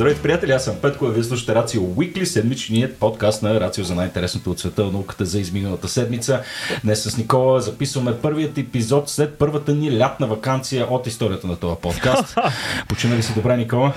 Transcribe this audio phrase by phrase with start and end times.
[0.00, 3.94] Здравейте, приятели, аз съм Петко, а вие слушате Рацио Уикли, седмичният подкаст на Рацио за
[3.94, 6.42] най-интересното от света науката за изминалата седмица.
[6.84, 11.76] Днес с Никола записваме първият епизод след първата ни лятна вакансия от историята на този
[11.82, 12.38] подкаст.
[12.88, 13.92] Почина ли си добре, Никола?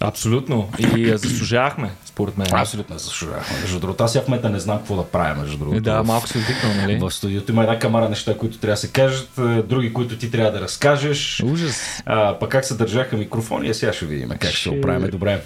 [0.00, 0.68] Абсолютно.
[0.78, 2.46] И заслужавахме, според мен.
[2.52, 3.60] Абсолютно заслужавахме.
[3.60, 5.80] Между другото, аз в момента не знам какво да правя, между другото.
[5.80, 6.98] Да, малко се вдикнал, нали?
[6.98, 9.30] В студиото има една камара неща, които трябва да се кажат,
[9.68, 11.42] други, които ти трябва да разкажеш.
[11.44, 12.02] Ужас.
[12.06, 15.40] А, пък как се държаха микрофони, а сега ще видим как ще, ще оправим добре.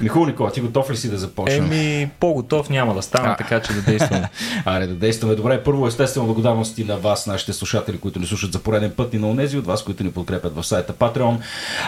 [0.00, 1.64] Михаил Никола, ти готов ли си да започнем?
[1.64, 3.36] Еми, по-готов няма да стана, а.
[3.36, 4.30] така че да действаме.
[4.64, 5.34] Аре, да действаме.
[5.34, 9.18] Добре, първо естествено благодарности на вас, нашите слушатели, които ни слушат за пореден път и
[9.18, 11.36] на онези от вас, които ни подкрепят в сайта Patreon.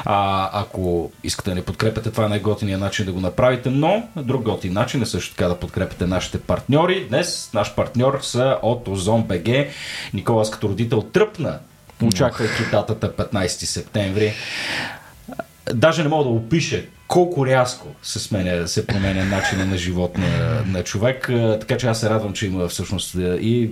[0.04, 4.42] А, ако искате да ни подкрепяте, това е най-готиният начин да го направите, но друг
[4.42, 7.06] готин начин е също така да подкрепите нашите партньори.
[7.08, 9.48] Днес наш партньор са от Озон БГ.
[10.14, 11.58] Никола, като родител тръпна,
[12.02, 14.34] очаквайки датата 15 септември.
[15.74, 20.62] Даже не мога да опиша колко рязко се, сменя, се променя начина на живот на,
[20.66, 21.30] на човек.
[21.60, 23.70] Така че аз се радвам, че има всъщност и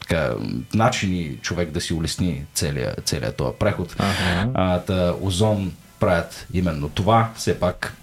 [0.00, 0.34] така,
[0.74, 3.96] начини човек да си улесни целият, целият този преход.
[3.98, 4.50] Ага.
[4.54, 7.30] А, та, Озон правят именно това.
[7.36, 7.94] Все пак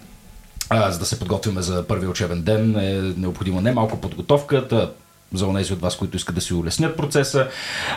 [0.69, 4.67] а, за да се подготвим за първи учебен ден е необходимо не малко подготовка
[5.34, 7.48] за онези от вас, които искат да си улеснят процеса,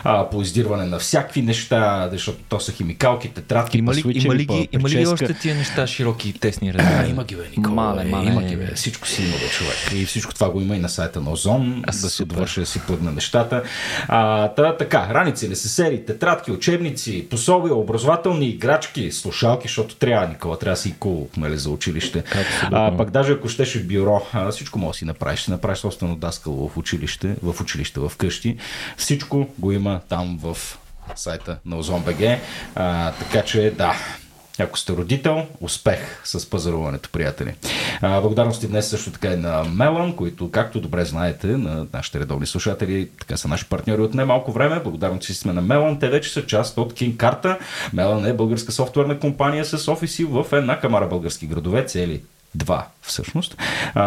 [0.03, 4.45] а, по издирване на всякакви неща, защото то са химикалки, тетрадки, има ли, има ли,
[4.45, 7.09] ги, има ли още тия неща широки и тесни размери?
[7.09, 7.75] има ги, бе, Никола.
[7.75, 8.71] Мале, мале, има ги, бе.
[8.75, 9.75] Всичко си има, бе, човек.
[9.95, 12.65] И всичко това го има и на сайта на Озон, а, да се довърши да
[12.65, 13.63] си плъгна нещата.
[14.07, 20.73] А, та, така, раници, несесери, тетрадки, учебници, пособия, образователни играчки, слушалки, защото трябва, Никола, трябва
[20.73, 22.23] да си кул нали, за училище.
[22.71, 25.39] А, пак даже ако щеше бюро, а, всичко може да си направиш.
[25.39, 28.57] Ще направиш собствено даскало в училище училище, в училище, в къщи.
[28.97, 30.57] Всичко го има там в
[31.15, 32.39] сайта на.
[32.75, 33.95] А, така че да,
[34.59, 37.55] ако сте родител, успех с пазаруването, приятели.
[38.01, 42.45] А, благодарности днес също така и на Мелан, които, както добре знаете, на нашите редовни
[42.45, 44.79] слушатели, така са наши партньори от немалко време.
[44.79, 45.99] Благодарности сме на Мелан.
[45.99, 47.59] Те вече са част от King Карта.
[47.93, 52.21] Мелан е българска софтуерна компания с офиси в една камара български градове, цели
[52.55, 53.57] два всъщност,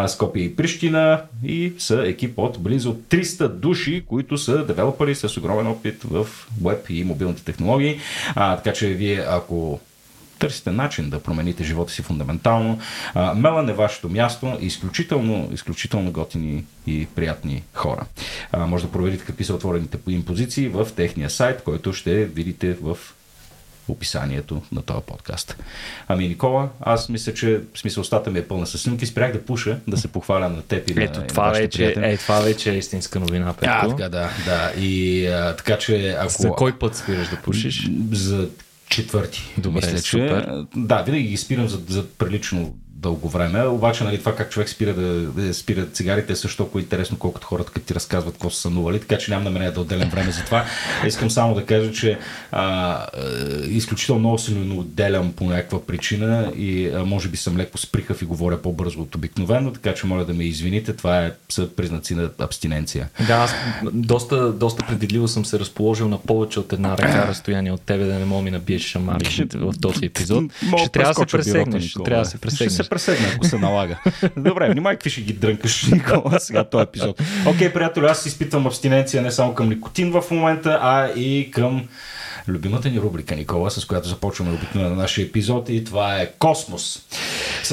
[0.07, 5.67] Скопия и Прищина и са екип от близо 300 души, които са девелопери с огромен
[5.67, 6.27] опит в
[6.65, 8.01] веб и мобилните технологии.
[8.35, 9.81] А, така че вие, ако
[10.39, 12.79] търсите начин да промените живота си фундаментално.
[13.15, 14.59] А, Мелан е вашето място.
[14.61, 18.07] Изключително, изключително готини и приятни хора.
[18.53, 22.77] А, може да проверите какви са отворените им позиции в техния сайт, който ще видите
[22.83, 22.99] в
[23.93, 25.57] описанието на този подкаст.
[26.09, 29.07] Ами, Никола, аз мисля, че в смисъл устата ми е пълна с снимки.
[29.07, 32.41] Спрях да пуша, да се похваля на теб и Ето, на това, вече, е, това
[32.41, 33.53] вече е истинска новина.
[33.53, 33.87] Петко.
[33.87, 34.73] А, така, да, да.
[34.81, 36.43] И а, така, че ако...
[36.43, 37.91] За кой път спираш да пушиш?
[38.13, 38.49] За
[38.89, 39.55] четвърти.
[39.59, 40.65] Добре, мисля, че, супер.
[40.77, 43.67] Да, винаги ги спирам за, за прилично дълго време.
[43.67, 47.47] Обаче, нали, това как човек спира да, да спира цигарите е също толкова интересно, колкото
[47.47, 50.45] хората, като ти разказват какво са сънували, така че нямам намерение да отделям време за
[50.45, 50.65] това.
[51.07, 52.19] Искам само да кажа, че
[52.53, 53.07] а,
[53.65, 58.25] изключително много силно отделям по някаква причина и а, може би съм леко сприхав и
[58.25, 60.97] говоря по-бързо от обикновено, така че моля да ме извините.
[60.97, 63.09] Това е, са признаци на абстиненция.
[63.27, 63.55] Да, аз
[63.93, 68.15] доста, доста предвидливо съм се разположил на повече от една ръка разстояние от тебе да
[68.15, 70.45] не мога ми набиеш шамари в този епизод.
[70.79, 71.85] Ще трябва да се пресегнеш.
[71.85, 73.99] Ще трябва да се пресегнеш пресегна, ако се налага.
[74.37, 77.21] Добре, внимай какви ще ги дрънкаш, Никола, сега този епизод.
[77.47, 81.89] Окей, okay, приятели, аз изпитвам абстиненция не само към никотин в момента, а и към
[82.49, 87.03] любимата ни рубрика, Никола, с която започваме обикновено на нашия епизод и това е Космос.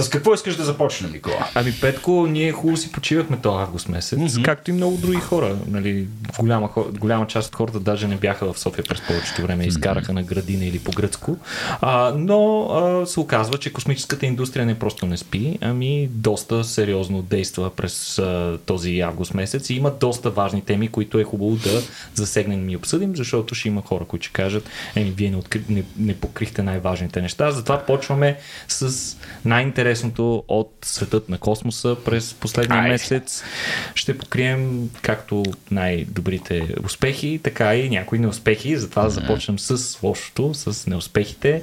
[0.03, 1.49] С какво искаш да започнем, Никола?
[1.55, 4.45] Ами, Петко, ние хубаво си почивахме този август месец, mm-hmm.
[4.45, 5.55] както и много други хора.
[5.67, 6.07] Нали,
[6.39, 10.15] голяма, голяма част от хората даже не бяха в София през повечето време, изкараха mm-hmm.
[10.15, 11.37] на градина или по гръцко.
[11.81, 17.22] А, но а, се оказва, че космическата индустрия не просто не спи, ами доста сериозно
[17.22, 21.81] действа през а, този август месец и има доста важни теми, които е хубаво да
[22.13, 25.84] засегнем и обсъдим, защото ще има хора, които ще кажат, еми, вие не, откри, не,
[25.97, 27.52] не покрихте най-важните неща.
[27.52, 28.37] Затова почваме
[28.67, 29.17] с
[29.90, 32.90] най-интересното от светът на космоса през последния Ай.
[32.90, 33.44] месец.
[33.96, 38.78] Ще покрием както най-добрите успехи, така и някои неуспехи.
[38.78, 41.62] Затова да започнем с лошото, с неуспехите.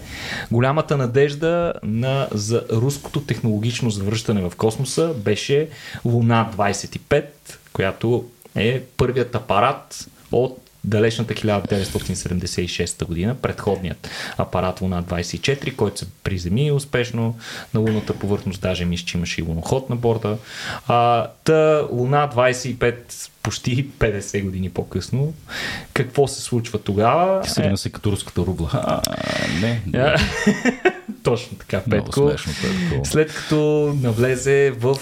[0.50, 5.68] Голямата надежда на, за руското технологично завръщане в космоса беше
[6.04, 7.24] Луна 25,
[7.72, 8.24] която
[8.56, 17.36] е първият апарат от далечната 1976 година, предходният апарат Луна 24, който се приземи успешно
[17.74, 20.38] на лунната повърхност, даже мисля, че имаше и луноход на борда.
[20.86, 25.34] А, та Луна 25 почти 50 години по-късно.
[25.92, 27.44] Какво се случва тогава?
[27.48, 28.70] Сигурно се като руската рубла.
[28.72, 29.00] А,
[29.60, 29.82] не.
[31.22, 32.28] Точно така, Петко.
[32.28, 33.04] Смешно, Петко.
[33.04, 33.56] След като
[34.02, 34.96] навлезе в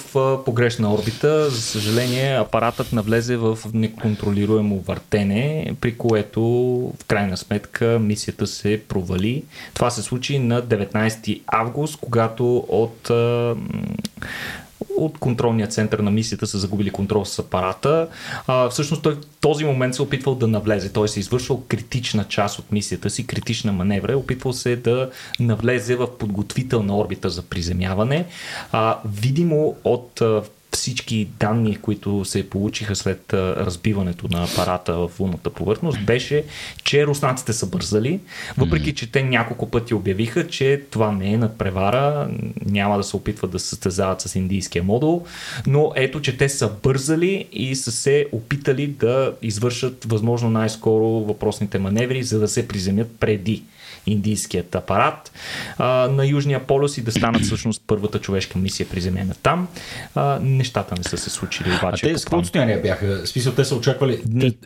[0.45, 6.43] погрешна орбита, за съжаление апаратът навлезе в неконтролируемо въртене, при което
[7.01, 9.45] в крайна сметка мисията се провали.
[9.75, 13.11] Това се случи на 19 август, когато от
[14.97, 18.09] от контролния център на мисията са загубили контрол с апарата.
[18.47, 20.93] А, всъщност той в този момент се е опитвал да навлезе.
[20.93, 24.13] Той се е извършвал критична част от мисията си, критична маневра.
[24.13, 25.11] Е опитвал се да
[25.41, 28.27] навлезе в подготвителна орбита за приземяване.
[28.73, 30.23] А, видимо от
[30.75, 36.45] всички данни, които се получиха след разбиването на апарата в лунната повърхност, беше,
[36.85, 38.21] че руснаците са бързали,
[38.59, 42.29] въпреки че те няколко пъти обявиха, че това не е надпревара,
[42.67, 45.27] няма да се опитват да се състезават с индийския модул,
[45.67, 51.79] но ето, че те са бързали и са се опитали да извършат възможно най-скоро въпросните
[51.79, 53.63] маневри, за да се приземят преди
[54.07, 55.33] индийският апарат
[55.79, 59.69] а, на Южния полюс и да станат всъщност първата човешка мисия приземена там.
[60.15, 62.07] А, нещата не са се случили обаче.
[62.07, 63.27] А те с какво отстояние бяха?
[63.27, 64.57] Смисъл, те са очаквали дни.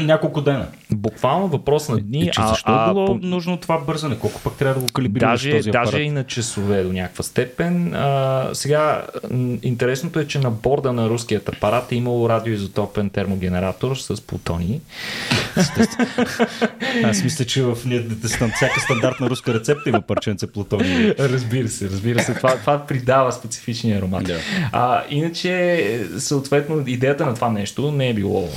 [0.00, 0.66] Няколко дена.
[0.90, 2.20] Буквално въпрос на дни.
[2.20, 3.14] И, че защо а, е било по...
[3.14, 4.18] нужно това бързане?
[4.18, 5.90] Колко пък трябва да го калибрираш даже, този апарат?
[5.90, 7.94] Даже и на часове до някаква степен.
[7.94, 9.06] А, сега,
[9.62, 14.80] интересното е, че на борда на руският апарат е имало радиоизотопен термогенератор с плутони.
[17.04, 17.76] Аз мисля, че в
[18.54, 21.14] всяка стандартна руска рецепта има парченце плутони.
[21.18, 22.34] Разбира се, разбира се.
[22.34, 24.24] Това, това придава специфичния аромат.
[24.24, 24.38] Да.
[24.72, 28.48] А, иначе, съответно, идеята на това нещо не е било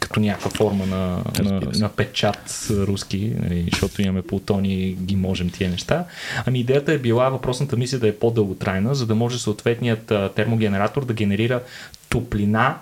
[0.00, 5.50] като някаква форма на, на, на печат руски, нали, защото имаме плутони и ги можем
[5.50, 6.04] тия неща.
[6.46, 11.14] Ами идеята е била въпросната мисия да е по-дълготрайна, за да може съответният термогенератор да
[11.14, 11.62] генерира
[12.08, 12.76] топлина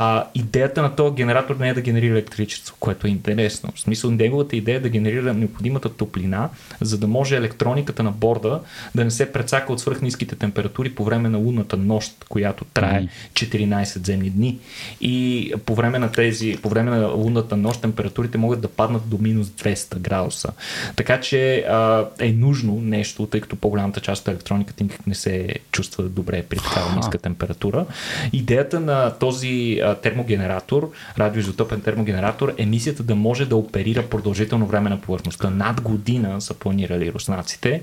[0.00, 3.72] а, идеята на този генератор не е да генерира електричество, което е интересно.
[3.74, 6.48] В смисъл, неговата идея е да генерира необходимата топлина,
[6.80, 8.60] за да може електрониката на борда
[8.94, 14.06] да не се прецака от свръхниските температури по време на лунната нощ, която трае 14
[14.06, 14.58] земни дни.
[15.00, 19.18] И по време на тези, по време на лунната нощ температурите могат да паднат до
[19.18, 20.52] минус 200 градуса.
[20.96, 25.54] Така че а, е нужно нещо, тъй като по-голямата част от електрониката никак не се
[25.72, 27.86] чувства добре при такава ниска температура.
[28.32, 35.50] Идеята на този термогенератор, радиоизотопен термогенератор, емисията да може да оперира продължително време на повърхността.
[35.50, 37.80] Над година са планирали руснаците,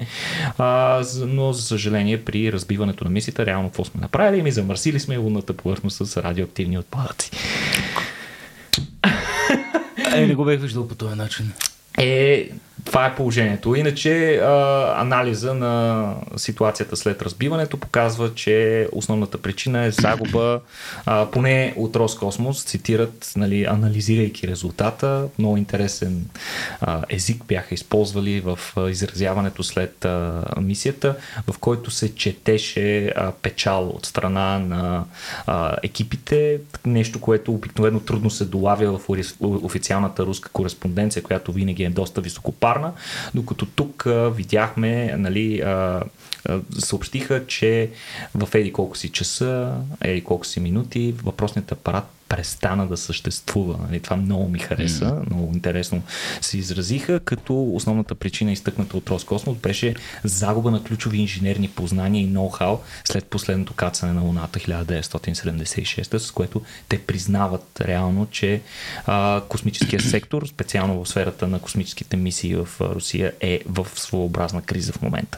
[0.58, 4.42] а, но за съжаление при разбиването на мисията, реално какво сме направили?
[4.42, 7.32] Ми замърсили сме лунната повърхност с радиоактивни отпадъци.
[10.16, 11.52] Е, не го бех виждал по този начин.
[11.98, 12.50] Е,
[12.86, 13.76] това е положението.
[13.76, 20.62] Иначе а, анализа на ситуацията след разбиването показва, че основната причина е загуба,
[21.06, 26.30] а, поне от Роскосмос цитират, нали, анализирайки резултата, много интересен
[26.82, 31.16] а, език бяха използвали в а, изразяването след а, мисията,
[31.48, 35.06] в който се четеше а, печал от страна на
[35.48, 39.10] а, екипите, нещо, което обикновено трудно се долавя в
[39.42, 42.94] официалната руска кореспонденция, която винаги е доста високопарна
[43.36, 45.64] докато тук видяхме, нали,
[46.80, 47.90] съобщиха, че
[48.36, 53.80] в еди колко си часа, еди колко си минути, въпросният апарат престана да съществува.
[53.88, 54.00] Нали?
[54.00, 55.26] Това много ми хареса, mm.
[55.30, 56.02] много интересно
[56.42, 62.28] се изразиха, като основната причина, изтъкната от Роскосмос, беше загуба на ключови инженерни познания и
[62.28, 68.62] ноу-хау след последното кацане на Луната 1976, с което те признават реално, че
[69.06, 74.94] а, космическия сектор, специално в сферата на космическите мисии в Русия, е в своеобразна криза
[74.94, 75.38] в момента.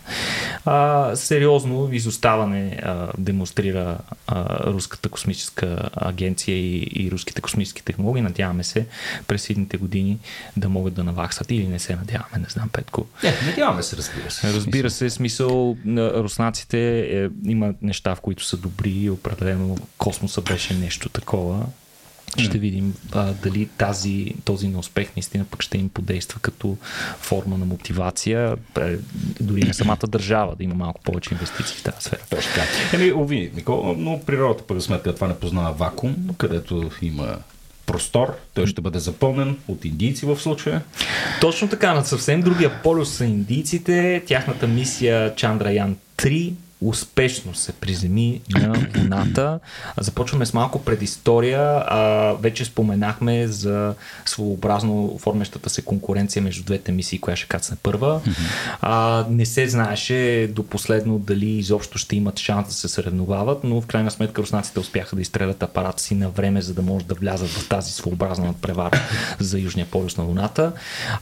[0.65, 8.21] А, сериозно изоставане а, демонстрира а, Руската космическа агенция и и, руските космически технологии.
[8.21, 8.85] Надяваме се
[9.27, 10.19] през едните години
[10.57, 13.05] да могат да наваксат или не се надяваме, не знам, Петко.
[13.23, 14.53] Не, надяваме се, разбира се.
[14.53, 20.41] Разбира се, смисъл на руснаците е, има неща, в които са добри и определено космоса
[20.41, 21.65] беше нещо такова.
[22.37, 26.77] Ще видим а, дали тази, този неуспех наистина пък ще им подейства като
[27.19, 28.55] форма на мотивация,
[29.41, 32.21] дори на самата държава да има малко повече инвестиции в тази сфера.
[32.29, 32.97] Точно така.
[32.97, 37.37] Еми, ови, Никола, но природата пък сметка това не познава вакуум, където има
[37.85, 40.81] простор, той ще бъде запълнен от индийци в случая.
[41.41, 44.23] Точно така, на съвсем другия полюс са индийците.
[44.27, 49.59] Тяхната мисия Чандраян 3 успешно се приземи на Луната.
[49.99, 51.83] Започваме с малко предистория.
[51.87, 53.93] А, вече споменахме за
[54.25, 58.21] своеобразно формещата се конкуренция между двете мисии, коя ще кацне първа.
[58.81, 63.81] А, не се знаеше до последно дали изобщо ще имат шанс да се съревновават, но
[63.81, 67.15] в крайна сметка руснаците успяха да изстрелят апарата си на време, за да може да
[67.15, 69.01] влязат в тази своеобразна надпревара
[69.39, 70.71] за Южния полюс на Луната.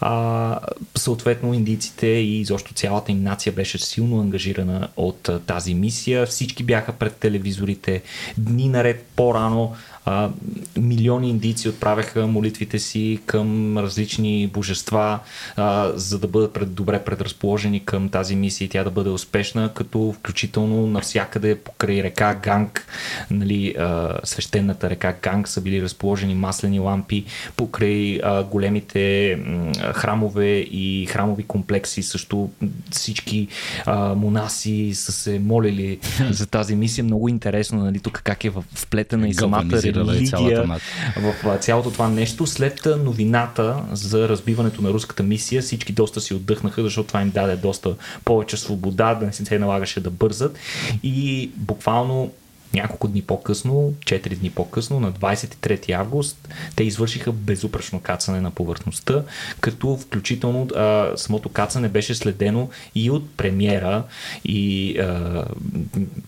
[0.01, 0.59] А,
[0.95, 6.25] съответно, индийците и изобщо цялата им нация беше силно ангажирана от тази мисия.
[6.25, 8.01] Всички бяха пред телевизорите.
[8.37, 9.75] Дни наред по-рано
[10.05, 10.29] а,
[10.77, 15.19] милиони индийци отправяха молитвите си към различни божества,
[15.55, 19.73] а, за да бъдат пред, добре предразположени към тази мисия и тя да бъде успешна,
[19.73, 22.87] като включително навсякъде покрай река Ганг,
[23.31, 27.25] нали, а, свещената река Ганг са били разположени маслени лампи,
[27.57, 32.49] покрай а, големите а, храмове и храмови комплекси също
[32.91, 33.47] всички
[33.85, 35.99] а, монаси са се молили
[36.31, 37.03] за тази мисия.
[37.03, 40.79] Много интересно, нали, тук как е вплетена и самата религия
[41.17, 42.47] в цялото това нещо.
[42.47, 47.55] След новината за разбиването на руската мисия, всички доста си отдъхнаха, защото това им даде
[47.55, 50.57] доста повече свобода, да не се налагаше да бързат.
[51.03, 52.31] И буквално
[52.75, 59.23] няколко дни по-късно, 4 дни по-късно, на 23 август, те извършиха безупречно кацане на повърхността,
[59.59, 64.03] като включително а, самото кацане беше следено и от премиера
[64.45, 65.45] и а,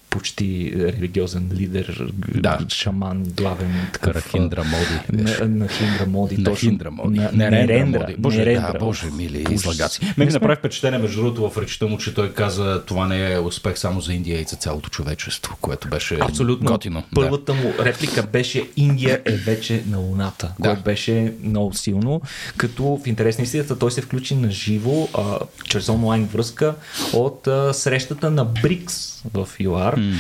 [0.10, 2.60] почти религиозен лидер, да.
[2.70, 4.16] шаман, главен такъв.
[4.16, 5.24] Рахиндра Моди.
[5.24, 6.38] На, на Хиндра Моди.
[6.38, 7.20] На Хиндра Моди.
[7.20, 8.16] На, Нерендра, Моди.
[8.18, 8.74] Боже, Нерендра.
[8.74, 10.14] Да, боже, мили, излагаци.
[10.18, 13.40] Мен ми направи впечатление, между другото, в речта му, че той каза, това не е
[13.40, 16.72] успех само за Индия и за цялото човечество, което беше Абсолютно.
[16.72, 17.04] готино.
[17.16, 17.60] Първата да.
[17.62, 20.70] му реплика беше Индия е вече на Луната, да.
[20.70, 22.22] което беше много силно,
[22.58, 26.76] като в интерес на истината той се включи на живо, а, чрез онлайн връзка
[27.14, 29.96] от а, срещата на БРИКС в ЮАР.
[29.96, 30.16] Mm-hmm.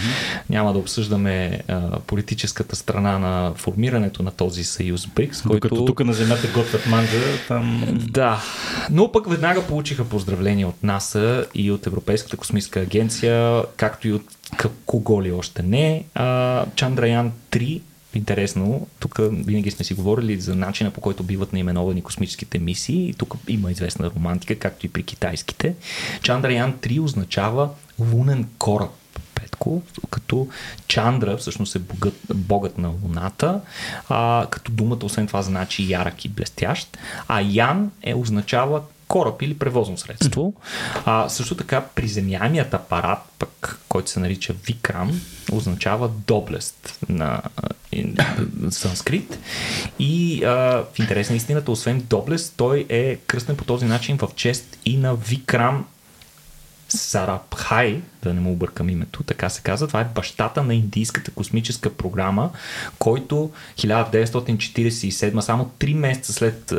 [0.49, 5.67] Няма да обсъждаме а, политическата страна на формирането на този съюз БРИКС, който...
[5.67, 7.83] Докато тук на земята готвят манджа, там...
[8.09, 8.41] Да,
[8.91, 14.23] но пък веднага получиха поздравления от НАСА и от Европейската космическа агенция, както и от
[14.85, 16.03] кого ли още не.
[16.15, 17.81] А, Чандраян 3
[18.17, 18.87] интересно.
[18.99, 23.13] Тук винаги сме си говорили за начина по който биват наименовани космическите мисии.
[23.17, 25.75] Тук има известна романтика, както и при китайските.
[26.21, 28.91] Чандраян 3 означава лунен кораб.
[29.35, 30.47] Петко, като
[30.87, 33.61] Чандра всъщност е богът, богът на Луната,
[34.09, 39.57] а, като думата освен това значи ярък и блестящ, а Ян е означава кораб или
[39.57, 40.53] превозно средство.
[41.05, 47.41] А, също така приземяемият апарат, пък, който се нарича Викрам, означава доблест на
[48.69, 49.39] санскрит.
[49.99, 50.49] И а,
[50.93, 54.97] в интерес на истината, освен доблест, той е кръстен по този начин в чест и
[54.97, 55.85] на Викрам
[56.89, 59.87] Сарабхай, да не му объркам името, така се казва.
[59.87, 62.49] Това е бащата на индийската космическа програма,
[62.99, 66.73] който 1947, само 3 месеца след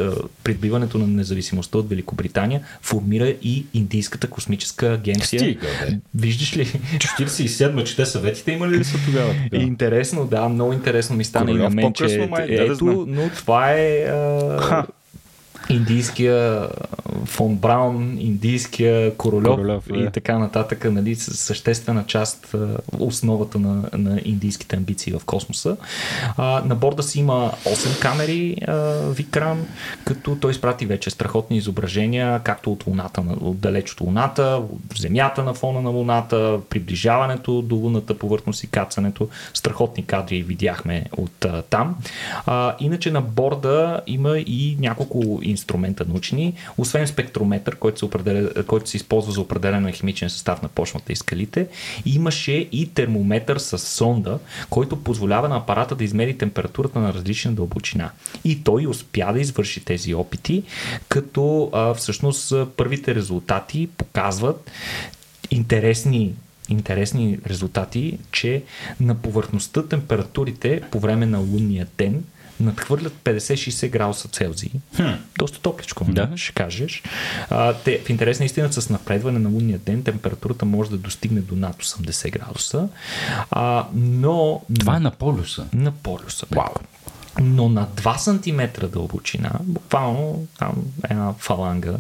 [0.44, 5.40] придбиването на независимостта от Великобритания, формира и Индийската космическа агенция.
[5.40, 5.98] Стига, бе.
[6.14, 6.66] Виждаш ли?
[6.66, 9.34] 47, че те съветите имали ли са тогава?
[9.50, 9.56] Да.
[9.56, 13.72] Интересно, да, много интересно ми стана и на мен, че май, ето, да но това
[13.72, 14.86] е а,
[15.68, 16.68] индийския
[17.25, 20.10] фон Браун, индийския Королев, Королев и е.
[20.10, 22.54] така нататък, нали, съществена част,
[22.98, 25.76] основата на, на индийските амбиции в космоса.
[26.37, 28.75] А, на борда си има 8 камери а,
[29.10, 29.66] Викрам,
[30.04, 35.44] като той изпрати вече страхотни изображения, както от Луната, от далеч от Луната, от Земята
[35.44, 39.28] на фона на Луната, приближаването до луната повърхност и кацането.
[39.54, 41.96] Страхотни кадри видяхме от а, там.
[42.46, 48.90] А, иначе на борда има и няколко инструмента научни, освен спектрометър, който се, определя, който
[48.90, 51.68] се използва за определяне на химичен състав на почвата и скалите,
[52.06, 54.38] имаше и термометър с сонда,
[54.70, 58.10] който позволява на апарата да измери температурата на различна дълбочина.
[58.44, 60.62] И той успя да извърши тези опити,
[61.08, 64.70] като а, всъщност първите резултати показват
[65.50, 66.34] интересни
[66.68, 68.62] интересни резултати, че
[69.00, 72.24] на повърхността температурите по време на лунния ден
[72.60, 74.70] надхвърлят 50-60 градуса Целзий.
[74.96, 75.02] Хм.
[75.38, 76.30] Доста топличко, да.
[76.36, 77.02] ще кажеш.
[77.50, 81.40] А, те, в интерес на истината с напредване на лунния ден температурата може да достигне
[81.40, 82.88] до над 80 градуса.
[83.50, 84.62] А, но...
[84.80, 85.66] Това е на полюса.
[85.72, 86.46] На полюса.
[86.50, 86.74] Вау.
[87.40, 90.74] Но на 2 см дълбочина, буквално там
[91.10, 91.94] една фаланга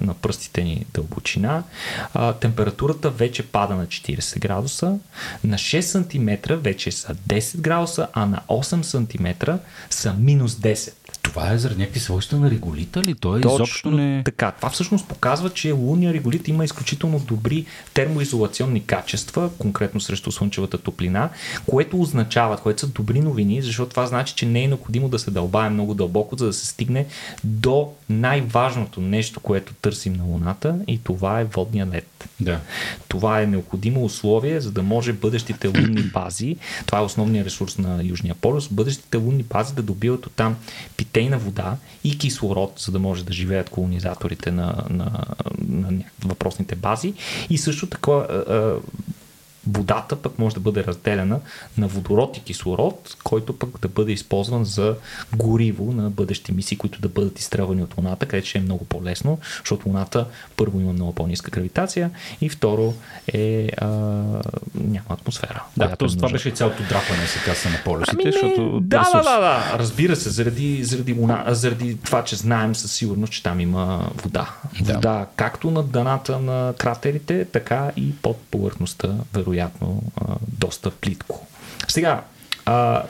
[0.00, 1.62] на пръстите ни дълбочина,
[2.14, 4.98] а, температурата вече пада на 40 градуса,
[5.44, 9.50] на 6 см вече са 10 градуса, а на 8 см
[9.90, 10.92] са минус 10.
[11.22, 13.14] това е заради някакви свойства на реголита ли?
[13.14, 14.22] Той Точно изобщо не...
[14.24, 14.50] така.
[14.50, 21.30] Това всъщност показва, че лунния реголит има изключително добри термоизолационни качества, конкретно срещу слънчевата топлина,
[21.66, 25.30] което означава, което са добри новини, защото това значи, че не е необходимо да се
[25.30, 27.06] дълбае много дълбоко, за да се стигне
[27.44, 32.28] до най-важното нещо, което търсим на Луната и това е водния лед.
[32.40, 32.60] Да.
[33.08, 38.04] Това е необходимо условие, за да може бъдещите лунни бази, това е основният ресурс на
[38.04, 40.56] Южния полюс, бъдещите лунни бази да добиват от там
[40.96, 45.10] питейна вода и кислород, за да може да живеят колонизаторите на, на,
[45.68, 47.14] на, на въпросните бази.
[47.50, 48.12] И също така
[49.66, 51.40] водата пък може да бъде разделена
[51.78, 54.96] на водород и кислород, който пък да бъде използван за
[55.36, 59.38] гориво на бъдещи мисии, които да бъдат изстрелвани от Луната, където ще е много по-лесно,
[59.58, 60.26] защото Луната
[60.56, 62.94] първо има много по-ниска гравитация и второ
[63.32, 63.86] е а,
[64.74, 65.62] няма атмосфера.
[65.76, 66.08] Да, т.е.
[66.08, 70.16] това беше цялото драпане се каса на полюсите, ами, защото да, да, да, да, разбира
[70.16, 74.50] се, заради, заради, луна, заради това, че знаем със сигурност, че там има вода.
[74.80, 74.94] Да.
[74.94, 81.46] Вода както на дъната на кратерите, така и под повърхността, вероятно вероятно а, доста плитко.
[81.88, 82.24] Сега,
[82.66, 83.02] а,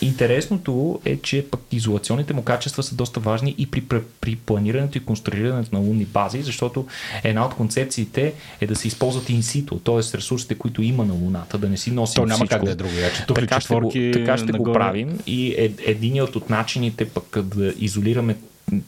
[0.00, 3.82] Интересното е, че пък изолационните му качества са доста важни и при,
[4.20, 6.86] при, планирането и конструирането на лунни бази, защото
[7.24, 10.16] една от концепциите е да се използват инсито, т.е.
[10.18, 12.54] ресурсите, които има на Луната, да не си носим То няма всичко.
[12.56, 12.94] как да е друго.
[12.94, 17.38] Я, че така, ще го, така ще го правим и е, единият от начините пък
[17.44, 18.36] да изолираме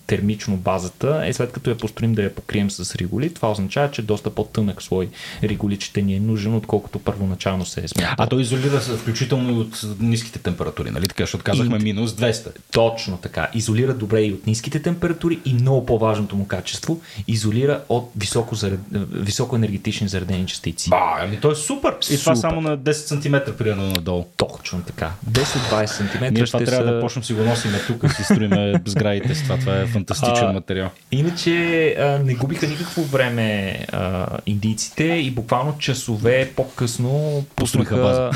[0.06, 3.34] термично базата е след като я построим да я покрием с риголит.
[3.34, 5.08] Това означава, че доста по-тънък слой
[5.42, 8.14] риголит ще ни е нужен, отколкото първоначално се е смятал.
[8.18, 11.22] А то изолира се включително и от ниските температури, нали така?
[11.22, 11.82] Защото казахме и...
[11.82, 12.48] минус 200.
[12.72, 13.48] Точно така.
[13.54, 18.80] Изолира добре и от ниските температури и много по-важното му качество, изолира от високо, заред...
[19.12, 20.90] високо енергетични заредени частици.
[20.90, 21.94] Ба, ами то е супер.
[22.00, 22.18] И супер.
[22.18, 24.24] това само на 10 см примерно надолу.
[24.36, 25.12] Точно така.
[25.30, 26.34] 10-20 см.
[26.34, 26.94] Ние това трябва са...
[26.94, 30.48] да почнем си го носим тук и си строиме сградите с това това е фантастичен
[30.48, 30.90] а, материал.
[31.12, 38.30] Иначе а, не губиха никакво време а, индийците и буквално часове по-късно пуснаха,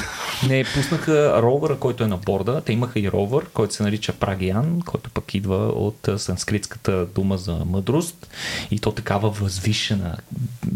[0.49, 2.61] не, пуснаха ровъра, който е на борда.
[2.61, 7.55] Те имаха и ровър, който се нарича Прагиян, който пък идва от санскритската дума за
[7.55, 8.29] мъдрост
[8.71, 10.17] и то такава възвишена,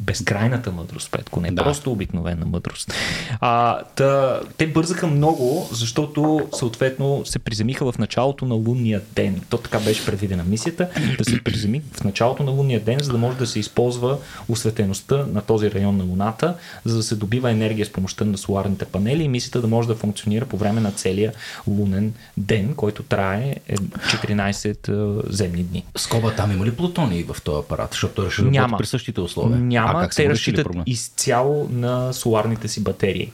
[0.07, 1.63] безкрайната мъдрост, Петко, не да.
[1.63, 2.93] просто обикновена мъдрост.
[3.41, 9.41] А, та, те бързаха много, защото съответно се приземиха в началото на лунния ден.
[9.49, 13.19] То така беше предвидена мисията, да се приземи в началото на лунния ден, за да
[13.19, 16.55] може да се използва осветеността на този район на Луната,
[16.85, 19.95] за да се добива енергия с помощта на соларните панели и мисията да може да
[19.95, 21.33] функционира по време на целия
[21.67, 25.85] лунен ден, който трае 14 е, земни дни.
[25.97, 27.89] Скоба, там има ли плутоний в този апарат?
[27.91, 28.79] Защото той ще Няма.
[28.79, 29.59] при същите условия.
[29.59, 33.33] Няма, как те разчитат изцяло на соларните си батерии.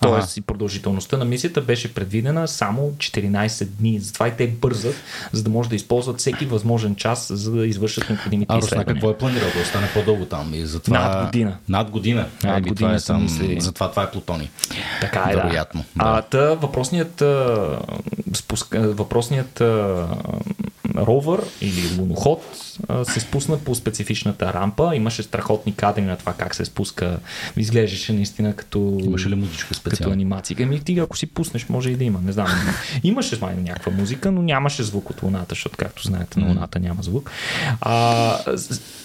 [0.00, 3.98] Тоест и продължителността на мисията беше предвидена само 14 дни.
[3.98, 4.94] Затова и те бързат,
[5.32, 8.94] за да може да използват всеки възможен час, за да извършат необходимите а, изследвания.
[8.94, 10.54] какво е планирал да остане по-дълго там?
[10.54, 10.98] И затова...
[10.98, 11.56] Над година.
[11.68, 12.26] Над година.
[12.44, 13.28] Над Еби, година това е там...
[13.58, 14.50] Затова това е плутони.
[15.00, 15.84] Така е, Вероятно.
[15.96, 16.04] Да.
[16.04, 16.18] Да.
[16.18, 17.22] А, та, въпросният,
[18.34, 18.76] спуск...
[18.78, 19.60] въпросният
[20.96, 22.42] ровър или луноход
[23.04, 24.96] се спусна по специфичната рампа.
[24.96, 27.18] Имаше страхотни кадри на това как се спуска.
[27.56, 30.56] Изглеждаше наистина като, Имаше ли музичка като анимация.
[30.60, 32.20] Ами ти ако си пуснеш, може и да има.
[32.24, 32.48] Не знам.
[33.02, 37.02] Имаше май някаква музика, но нямаше звук от луната, защото както знаете, на луната няма
[37.02, 37.30] звук.
[37.80, 38.38] А,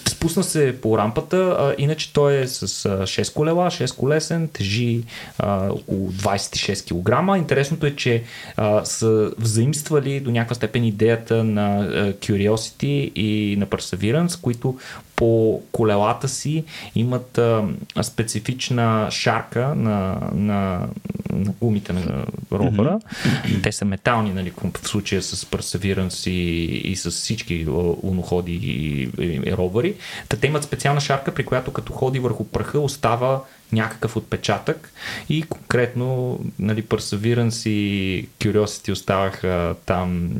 [0.08, 5.02] спусна се по рампата, а, иначе той е с 6 колела, 6 колесен, тежи
[5.38, 7.38] а, около 26 кг.
[7.38, 8.22] Интересното е, че
[8.56, 14.78] а, са взаимствали до някаква степен идеята на а, Curiosity и на Perseverance, които
[15.16, 17.64] по колелата си имат а,
[18.02, 20.88] специфична шарка на, на,
[21.32, 23.00] на гумите на ровера.
[23.00, 23.62] Mm-hmm.
[23.62, 27.66] Те са метални, нали, в случая с Perseverance и, и с всички
[28.02, 29.94] луноходи и, и, и ровери.
[30.28, 33.40] Та те имат специална шарка, при която като ходи върху пръха остава
[33.72, 34.92] някакъв отпечатък
[35.28, 40.30] и конкретно нали, Perseverance и Curiosity оставаха там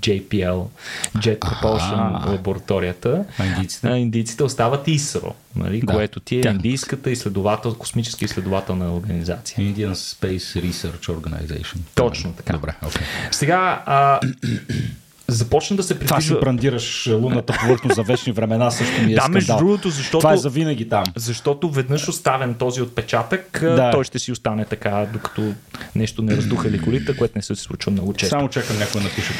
[0.00, 0.66] JPL,
[1.16, 3.24] Jet Propulsion лабораторията.
[3.38, 3.88] А индийците?
[3.88, 5.92] А индийците остават ISRO, нали, да.
[5.92, 9.58] което ти е индийската изследовател, космическа изследователна организация.
[9.58, 11.76] Indian Space Research Organization.
[11.94, 12.52] Точно така.
[12.52, 13.02] Добре, okay.
[13.30, 14.20] Сега а,
[15.28, 16.18] започна да се придвижва...
[16.18, 20.18] Това си брандираш лунната повърхност за вечни времена също ми е Да, между другото, защото...
[20.18, 21.04] Това е за винаги там.
[21.16, 23.90] Защото веднъж оставен този отпечатък, да.
[23.90, 25.52] той ще си остане така, докато
[25.94, 28.30] нещо не раздуха ли колите, което не се случва много често.
[28.30, 29.32] Само чакам някой да напише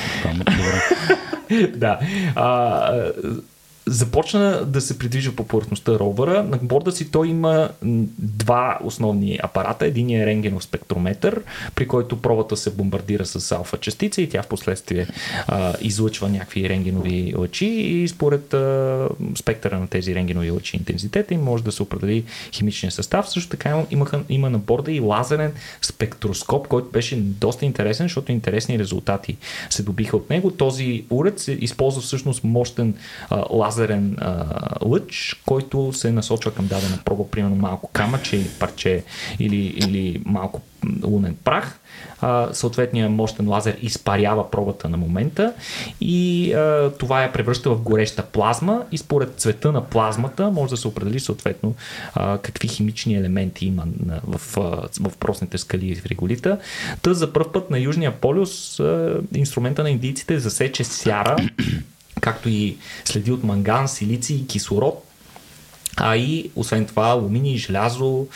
[1.76, 1.98] да.
[2.34, 3.12] А,
[3.86, 6.42] започна да се придвижва по повърхността ровъра.
[6.42, 7.68] На борда си той има
[8.18, 9.86] два основни апарата.
[9.86, 11.42] Един е рентгенов спектрометър,
[11.74, 15.06] при който пробата се бомбардира с алфа частица и тя в последствие
[15.80, 21.64] излъчва някакви рентгенови лъчи и според а, спектъра на тези рентгенови лъчи интензитета им може
[21.64, 23.30] да се определи химичния състав.
[23.30, 28.78] Също така имаха, има на борда и лазерен спектроскоп, който беше доста интересен, защото интересни
[28.78, 29.36] резултати
[29.70, 30.50] се добиха от него.
[30.50, 32.94] Този уред се използва всъщност мощен
[33.30, 33.44] а,
[33.76, 34.44] лазерен а,
[34.84, 39.04] лъч, който се насочва към дадена проба, примерно малко камъче или парче
[39.38, 40.60] или, или малко
[41.04, 41.78] лунен прах.
[42.20, 45.52] А, съответният мощен лазер изпарява пробата на момента
[46.00, 50.76] и а, това я превръща в гореща плазма и според цвета на плазмата може да
[50.76, 51.74] се определи съответно
[52.14, 53.84] а, какви химични елементи има
[54.26, 54.40] в,
[55.00, 56.58] в просните скали в реголита.
[57.02, 61.36] Та за първ път на Южния полюс а, инструмента на индийците засече сяра
[62.20, 65.04] както и следи от манган, силици и кислород,
[65.96, 68.26] а и освен това алуминий, желязо,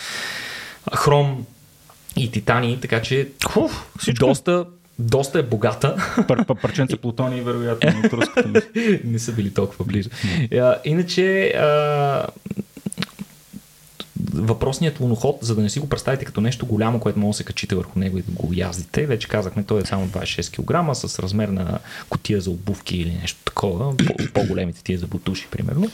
[0.95, 1.47] хром
[2.17, 4.27] и титани, така че Хуф, всичко.
[4.27, 4.67] доста
[5.01, 5.97] доста е богата.
[6.29, 7.93] Пар, пар, парченца плутони, вероятно,
[9.05, 10.11] не са били толкова близо.
[10.85, 12.27] Иначе, а,
[14.41, 17.45] въпросният луноход, за да не си го представите като нещо голямо, което може да се
[17.45, 21.19] качите върху него и да го яздите, вече казахме, той е само 26 кг с
[21.19, 23.95] размер на котия за обувки или нещо такова,
[24.35, 25.91] по-големите тия за бутуши, примерно,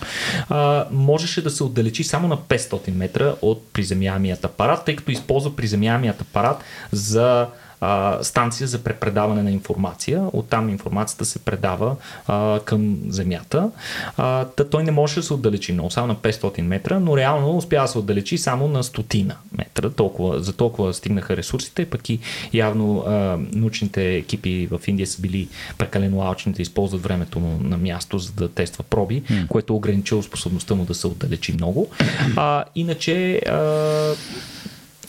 [0.49, 5.57] а, можеше да се отдалечи само на 500 метра от приземяемият апарат, тъй като използва
[5.57, 6.57] приземяемият апарат
[6.93, 7.47] за
[7.81, 10.23] а, станция за препредаване на информация.
[10.33, 13.71] Оттам информацията се предава а, към Земята.
[14.17, 17.57] А, та той не може да се отдалечи много, само на 500 метра, но реално
[17.57, 19.91] успя да се отдалечи само на стотина метра.
[19.91, 22.21] Толкова, за толкова стигнаха ресурсите, пък и
[22.53, 27.77] явно а, научните екипи в Индия са били прекалено алчни да използват времето му на
[27.77, 29.47] място, за да тества проби, mm.
[29.47, 31.89] което ограничило способността му да се отдалечи много.
[32.37, 34.15] А, иначе а,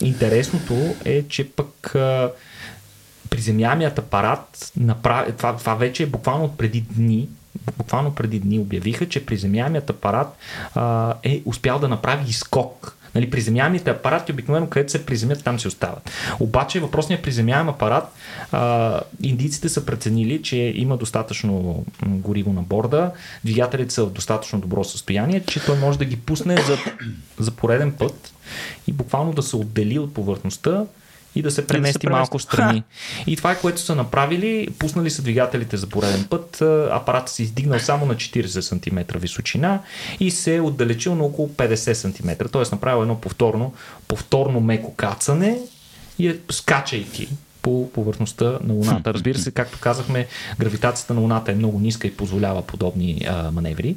[0.00, 2.30] интересното е, че пък а,
[3.30, 7.28] приземяемият апарат направи, това, това вече е буквално преди дни,
[7.78, 10.36] буквално преди дни обявиха, че приземяемият апарат
[10.74, 12.94] а, е успял да направи изкок.
[13.14, 16.10] Нали, приземяемите апарати обикновено където се приземят, там си остават.
[16.40, 18.04] Обаче въпросният приземяем апарат,
[18.52, 23.10] а, индийците са преценили, че има достатъчно гориво на борда,
[23.44, 26.78] двигателите са в достатъчно добро състояние, че той може да ги пусне за,
[27.38, 28.34] за пореден път
[28.86, 30.84] и буквално да се отдели от повърхността
[31.34, 32.82] и да се премести да малко страни.
[33.26, 34.68] И това е което са направили.
[34.78, 36.62] Пуснали са двигателите за пореден път.
[36.90, 39.80] Апаратът се издигнал само на 40 см височина
[40.20, 42.48] и се е отдалечил на около 50 см.
[42.52, 43.74] Тоест направил едно повторно,
[44.08, 45.58] повторно меко кацане
[46.18, 47.28] и е скачайки
[47.62, 49.14] по повърхността на Луната.
[49.14, 50.26] Разбира се, както казахме,
[50.58, 53.96] гравитацията на Луната е много ниска и позволява подобни а, маневри,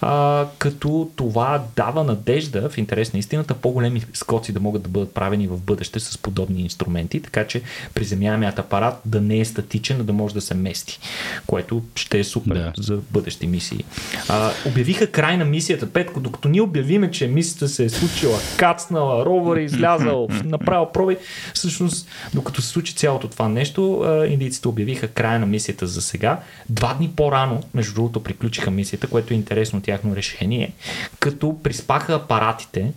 [0.00, 5.14] а, като това дава надежда, в интерес на истината, по-големи скоци да могат да бъдат
[5.14, 7.62] правени в бъдеще с подобни инструменти, така че
[7.94, 11.00] приземяемият апарат да не е статичен, а да може да се мести,
[11.46, 12.72] което ще е супер да.
[12.78, 13.84] за бъдещи мисии.
[14.28, 19.24] А, обявиха край на мисията, Петко, докато ние обявиме, че мисията се е случила, кацнала,
[19.24, 21.16] ровър е излязал, направил проби,
[21.54, 26.40] всъщност, докато се случи цялото това нещо, индийците обявиха края на мисията за сега.
[26.68, 30.72] Два дни по-рано, между другото, приключиха мисията, което е интересно тяхно решение,
[31.18, 32.92] като приспаха апаратите,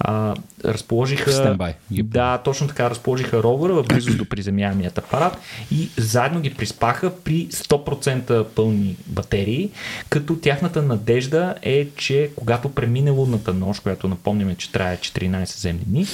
[0.00, 1.32] а, разположиха.
[1.32, 1.74] Стенбай.
[1.90, 5.38] Да, точно така разположиха ровъра в близост до приземяемият апарат
[5.70, 9.70] и заедно ги приспаха при 100% пълни батерии,
[10.08, 15.82] като тяхната надежда е, че когато премине лунната нощ, която напомняме, че трае 14 земни
[15.86, 16.06] дни,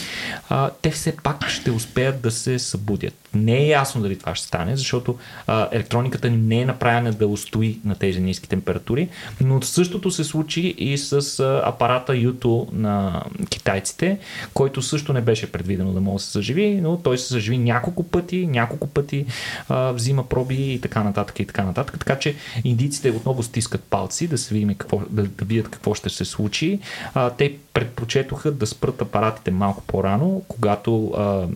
[0.48, 3.14] а, те все пак ще успеят да се събудят.
[3.34, 7.26] Не е ясно дали това ще стане, защото а, електрониката ни не е направена да
[7.26, 9.08] устои на тези ниски температури,
[9.40, 14.18] но същото се случи и с а, апарата Юто на китайците,
[14.54, 18.02] който също не беше предвидено да може да се съживи, но той се съживи няколко
[18.02, 19.26] пъти, няколко пъти
[19.68, 21.98] а, взима проби и така нататък и така нататък.
[21.98, 26.08] Така че индийците отново стискат палци да се видим какво, да, да видят какво ще
[26.08, 26.78] се случи.
[27.14, 31.46] А, те предпочетоха да спрат апаратите малко по-рано, когато а,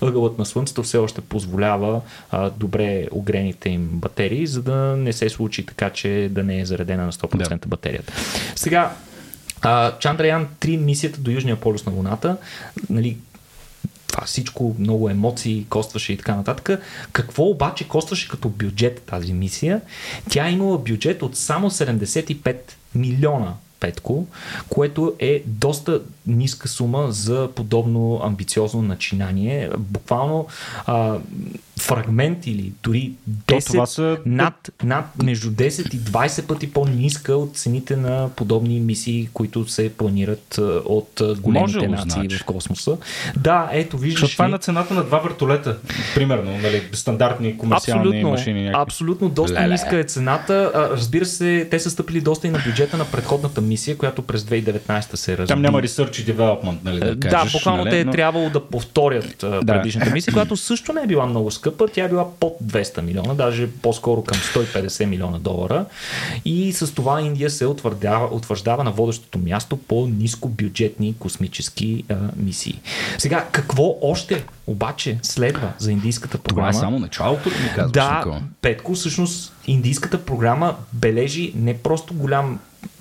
[0.00, 5.28] ъгълът на Слънцето все още позволява а, добре огрените им батерии, за да не се
[5.28, 7.68] случи така, че да не е заредена на 100% да.
[7.68, 8.12] батерията.
[8.56, 8.92] Сега,
[10.00, 12.36] Чандраян 3 мисията до Южния полюс на Луната,
[12.90, 13.16] нали,
[14.06, 16.82] това всичко, много емоции костваше и така нататък.
[17.12, 19.80] Какво обаче костваше като бюджет тази мисия?
[20.30, 22.56] Тя имала бюджет от само 75
[22.94, 24.26] милиона Петко,
[24.68, 29.70] което е доста ниска сума за подобно амбициозно начинание.
[29.78, 30.46] Буквално
[30.86, 31.18] а,
[31.78, 33.12] фрагмент или дори
[33.46, 34.18] 10, това са...
[34.26, 39.92] над, над между 10 и 20 пъти по-ниска от цените на подобни мисии, които се
[39.92, 42.36] планират от големите Може нации значи.
[42.36, 42.96] в космоса.
[43.36, 44.20] Да, ето, виждаш.
[44.20, 45.76] Защото това е на цената на два вертолета,
[46.14, 48.64] примерно, нали, стандартни комерциални абсолютно, машини.
[48.64, 48.82] Някакви.
[48.82, 49.72] Абсолютно, доста Леле.
[49.72, 50.72] ниска е цената.
[50.92, 55.16] Разбира се, те са стъпили доста и на бюджета на предходната мисия, която през 2019
[55.16, 55.48] се разби.
[55.48, 58.64] Там няма research и development, нали, да кажеш, Да, буквално нали, те е трябвало да
[58.64, 61.67] повторят предишната мисия, която също не е била много скъпа.
[61.92, 65.84] Тя е била под 200 милиона, даже по-скоро към 150 милиона долара.
[66.44, 72.16] И с това Индия се утвърждава, утвърждава на водещото място по ниско бюджетни космически а,
[72.36, 72.80] мисии.
[73.18, 76.70] Сега, какво още обаче следва за индийската програма?
[76.70, 78.24] Това е само началото, ми казваш, Да,
[78.62, 82.58] Петко, всъщност индийската програма бележи не просто голям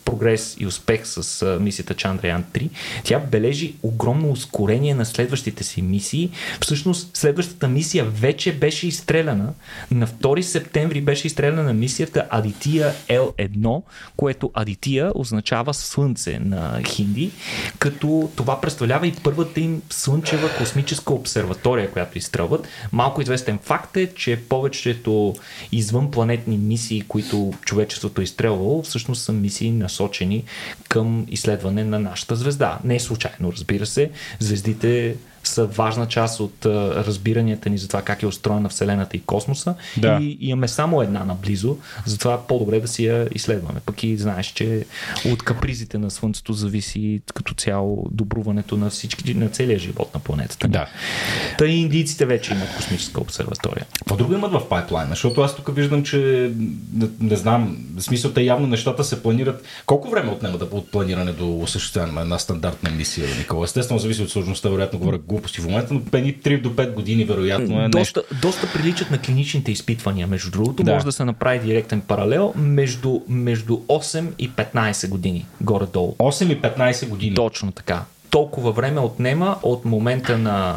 [0.07, 2.69] прогрес и успех с а, мисията Чандраян 3,
[3.03, 6.29] тя бележи огромно ускорение на следващите си мисии.
[6.61, 9.53] Всъщност, следващата мисия вече беше изстреляна.
[9.91, 13.81] На 2 септември беше изстреляна мисията Адития L1,
[14.17, 17.31] което Адития означава Слънце на хинди,
[17.79, 22.67] като това представлява и първата им слънчева космическа обсерватория, която изстрелват.
[22.91, 25.35] Малко известен факт е, че повечето
[25.71, 30.43] извънпланетни мисии, които човечеството е изстрелвало, всъщност са мисии на насочени
[30.89, 32.79] към изследване на нашата звезда.
[32.83, 34.11] Не е случайно, разбира се.
[34.39, 35.15] Звездите
[35.47, 39.75] са важна част от разбиранията ни за това как е устроена Вселената и космоса.
[39.97, 40.19] Да.
[40.21, 43.79] И имаме само една наблизо, затова по-добре да си я изследваме.
[43.85, 44.85] Пък и знаеш, че
[45.31, 50.67] от капризите на Слънцето зависи като цяло добруването на всички, на целия живот на планетата.
[50.67, 50.87] Да.
[51.57, 53.85] Та и индийците вече имат космическа обсерватория.
[53.99, 55.09] Какво друго имат в пайплайна?
[55.09, 56.51] Защото аз тук виждам, че
[56.93, 59.63] не, не знам, смисъл те явно нещата се планират.
[59.85, 63.63] Колко време отнема да от планиране до осъществяване на една стандартна мисия, Никола?
[63.63, 67.81] Естествено, зависи от сложността, вероятно говоря глупости в момента, но 3 до 5 години вероятно
[67.81, 68.23] е доста, нещо.
[68.41, 70.83] доста приличат на клиничните изпитвания, между другото.
[70.83, 70.93] Да.
[70.93, 76.15] Може да се направи директен паралел между, между 8 и 15 години, горе-долу.
[76.19, 77.35] 8 и 15 години.
[77.35, 80.75] Точно така толкова време отнема от момента на,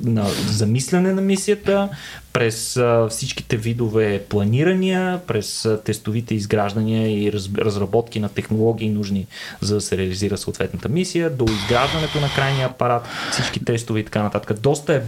[0.00, 1.88] на замислене на мисията,
[2.32, 2.80] през
[3.10, 9.26] всичките видове планирания, през тестовите изграждания и раз, разработки на технологии нужни
[9.60, 14.22] за да се реализира съответната мисия, до изграждането на крайния апарат, всички тестове и така
[14.22, 14.60] нататък.
[14.60, 15.02] Доста е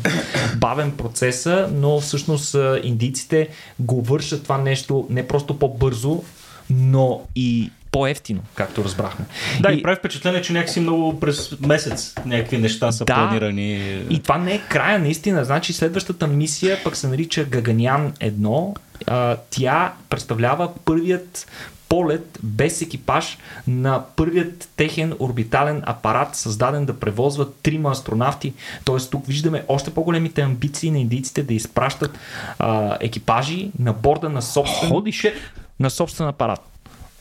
[0.57, 3.49] бавен процеса, но всъщност индийците
[3.79, 6.23] го вършат това нещо не просто по-бързо,
[6.71, 9.25] но и по-ефтино, както разбрахме.
[9.61, 14.03] Да, и, и прави впечатление, че някакси много през месец някакви неща са да, планирани.
[14.11, 15.45] И това не е края, наистина.
[15.45, 18.77] Значи следващата мисия пък се нарича Гаганян 1.
[19.07, 21.47] А, тя представлява първият
[21.89, 28.53] полет без екипаж на първият техен орбитален апарат, създаден да превозва трима астронавти.
[28.85, 32.19] Тоест тук виждаме още по-големите амбиции на индийците да изпращат
[32.59, 35.35] а, екипажи на борда на собствен, Ходише.
[35.81, 36.72] на собствен апарат.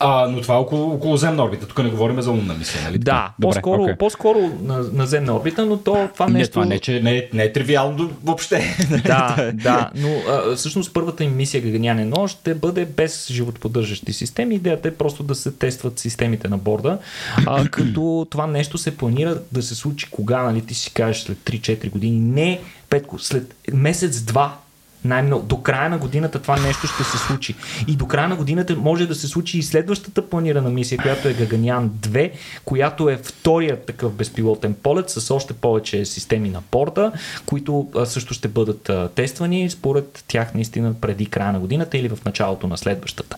[0.03, 1.67] А, но това е около, около земна орбита.
[1.67, 2.97] Тук не говорим за лунна мисия, нали?
[2.97, 3.97] Да, Добре, по-скоро, okay.
[3.97, 6.59] по-скоро на, на земна орбита, но то, това нещо...
[6.59, 8.77] Не, това не, че не, не е тривиално въобще.
[9.05, 14.55] Да, да, но а, всъщност първата им мисия Гаганяне но ще бъде без животоподдържащи системи.
[14.55, 16.97] Идеята е просто да се тестват системите на борда,
[17.45, 20.61] а, като това нещо се планира да се случи кога, нали?
[20.61, 22.19] Ти си кажеш след 3-4 години.
[22.19, 22.59] Не,
[22.89, 24.57] Петко, след месец-два
[25.05, 25.45] най-много.
[25.45, 27.55] До края на годината това нещо ще се случи.
[27.87, 31.33] И до края на годината може да се случи и следващата планирана мисия, която е
[31.33, 32.31] Гаганян 2,
[32.65, 37.11] която е вторият такъв безпилотен полет с още повече системи на порта,
[37.45, 42.67] които също ще бъдат тествани според тях наистина преди края на годината или в началото
[42.67, 43.37] на следващата.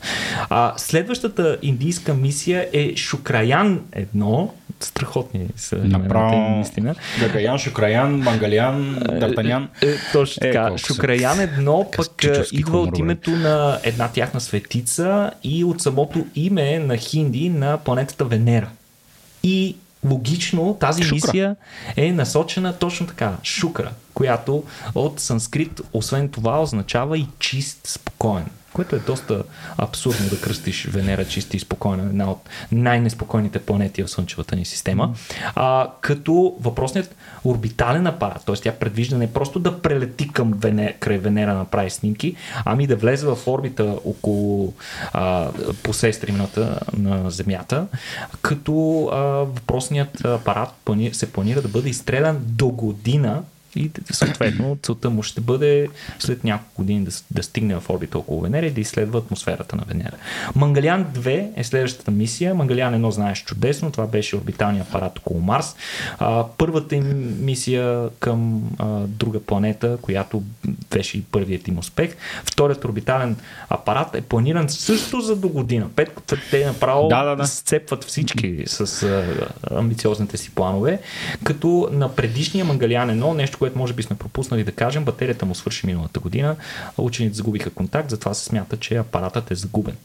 [0.49, 3.79] А, следващата индийска мисия е Шукраян
[4.15, 4.49] 1,
[4.85, 6.95] страхотни са Направо, наистина.
[7.19, 9.69] Гагаян, Шукраян, Мангалян, Дартанян.
[9.81, 10.71] Е, е, точно така.
[10.73, 16.79] Е, Шукраян едно пък идва от името на една тяхна светица и от самото име
[16.79, 18.69] на хинди на планетата Венера.
[19.43, 21.15] И логично тази Шукра.
[21.15, 21.55] мисия
[21.95, 24.63] е насочена точно така, Шукра, която
[24.95, 29.43] от санскрит, освен това, означава и чист, спокоен което е доста
[29.77, 35.13] абсурдно да кръстиш Венера чиста и спокойна, една от най-неспокойните планети в Слънчевата ни система.
[35.55, 38.55] А, като въпросният орбитален апарат, т.е.
[38.55, 43.27] тя предвижда не просто да прелети към Венера, край Венера направи снимки, ами да влезе
[43.27, 44.73] в орбита около
[45.13, 45.49] а,
[45.83, 47.87] посестримната на Земята,
[48.41, 53.43] като а, въпросният апарат плани, се планира да бъде изстрелян до година
[53.75, 55.87] И съответно целта му ще бъде
[56.19, 59.83] след няколко години да, да стигне в орбита около Венера и да изследва атмосферата на
[59.87, 60.15] Венера.
[60.55, 62.55] Мангалян 2 е следващата мисия.
[62.55, 65.75] Мангалян 1 знаеш чудесно, това беше орбиталния апарат около Марс.
[66.19, 70.43] А, първата им мисия към а, друга планета, която
[70.91, 72.15] беше и първият им успех.
[72.45, 73.35] Вторият орбитален
[73.69, 75.89] апарат е планиран също за до година.
[75.95, 77.47] Пет, те направо да, да, да.
[77.47, 79.25] сцепват всички с а,
[79.71, 80.99] амбициозните си планове,
[81.43, 85.55] като на предишния Мангалян 1, нещо, което може би сме пропуснали да кажем, батерията му
[85.55, 86.55] свърши миналата година,
[86.97, 89.95] учените загубиха контакт, затова се смята, че апаратът е загубен.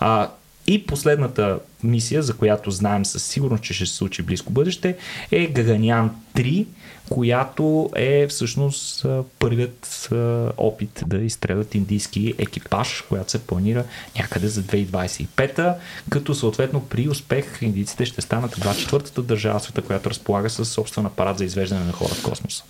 [0.00, 0.30] А,
[0.66, 4.96] и последната мисия, за която знаем със сигурност, че ще се случи близко бъдеще,
[5.30, 6.66] е Гаганян 3,
[7.10, 9.06] която е всъщност
[9.38, 10.08] първият
[10.56, 13.84] опит да изстрелят индийски екипаж, която се планира
[14.18, 15.74] някъде за 2025,
[16.10, 21.06] като съответно при успех индийците ще станат два четвъртата държава света, която разполага с собствен
[21.06, 22.64] апарат за извеждане на хора в космоса.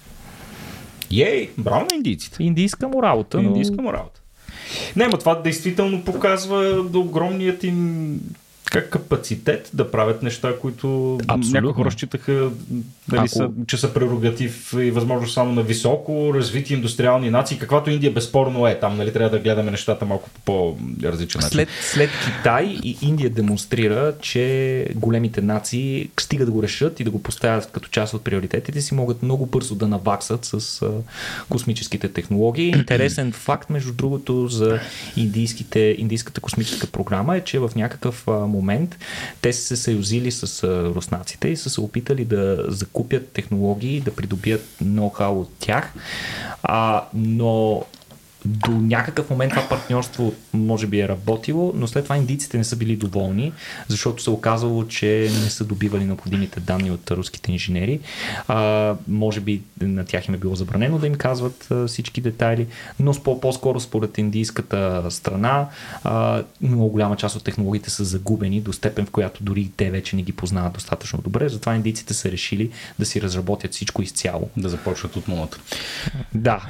[1.11, 2.42] Ей, браво на индийците.
[2.42, 3.40] Индийска му работа.
[3.40, 4.21] Индийска му работа.
[4.97, 8.21] Не, но това действително показва огромният им
[8.71, 11.61] как капацитет да правят неща, които Абсолютно.
[11.61, 12.51] някои хора считаха,
[13.09, 13.29] дали Ако...
[13.29, 18.67] са, че са прерогатив и възможно само на високо развити индустриални нации, каквато Индия безспорно
[18.67, 18.79] е.
[18.81, 21.55] Там нали, трябва да гледаме нещата малко по по-различен начин.
[21.55, 27.11] След, след Китай и Индия демонстрира, че големите нации стига да го решат и да
[27.11, 30.91] го поставят като част от приоритетите си, могат много бързо да наваксат с а,
[31.49, 32.69] космическите технологии.
[32.69, 34.81] Интересен факт, между другото, за
[35.17, 38.99] индийските, индийската космическа програма е, че в някакъв а, момент
[39.40, 44.66] те са се съюзили с руснаците и са се опитали да закупят технологии, да придобият
[44.85, 45.92] ноу-хау от тях,
[46.62, 47.85] а, но
[48.49, 52.77] до някакъв момент това партньорство може би е работило, но след това индийците не са
[52.77, 53.53] били доволни,
[53.89, 58.01] защото се оказало, че не са добивали необходимите данни от руските инженери.
[58.49, 62.67] А, може би на тях им е било забранено да им казват а, всички детайли,
[63.01, 65.69] но по-скоро според индийската страна
[66.05, 70.17] а, много голяма част от технологиите са загубени до степен, в която дори те вече
[70.17, 71.49] не ги познават достатъчно добре.
[71.49, 74.51] Затова индийците са решили да си разработят всичко изцяло.
[74.57, 75.59] Да започват от нулата.
[76.35, 76.63] Да.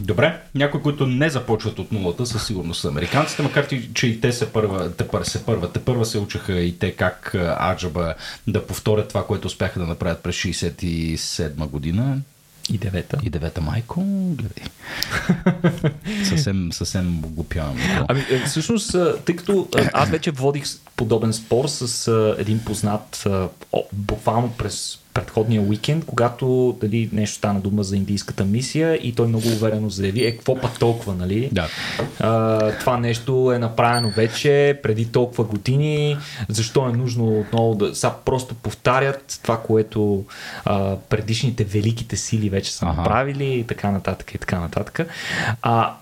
[0.00, 4.32] Добре, някои, които не започват от нулата, със сигурност са американците, макар че и те
[4.32, 8.14] се първа, те първа, се първа, те първа се учиха и те как Аджаба
[8.46, 12.18] да повторят това, което успяха да направят през 67 година.
[12.70, 13.18] И девета.
[13.22, 14.04] И девета майко,
[14.34, 14.64] гледай.
[16.24, 17.76] съвсем, съвсем глупявам.
[18.08, 20.64] Ами, е, всъщност, тъй като аз вече водих
[20.96, 23.26] подобен спор с един познат
[23.92, 29.48] буквално през предходния уикенд, когато дали, нещо стана дума за индийската мисия и той много
[29.48, 31.48] уверено заяви, е, какво пък толкова, нали?
[31.52, 31.68] Да.
[32.20, 36.16] А, това нещо е направено вече преди толкова години,
[36.48, 37.94] защо е нужно отново да...
[37.94, 40.24] Са просто повтарят това, което
[40.64, 42.96] а, предишните великите сили вече са ага.
[42.96, 45.00] направили и така нататък и така нататък.
[45.62, 45.94] А,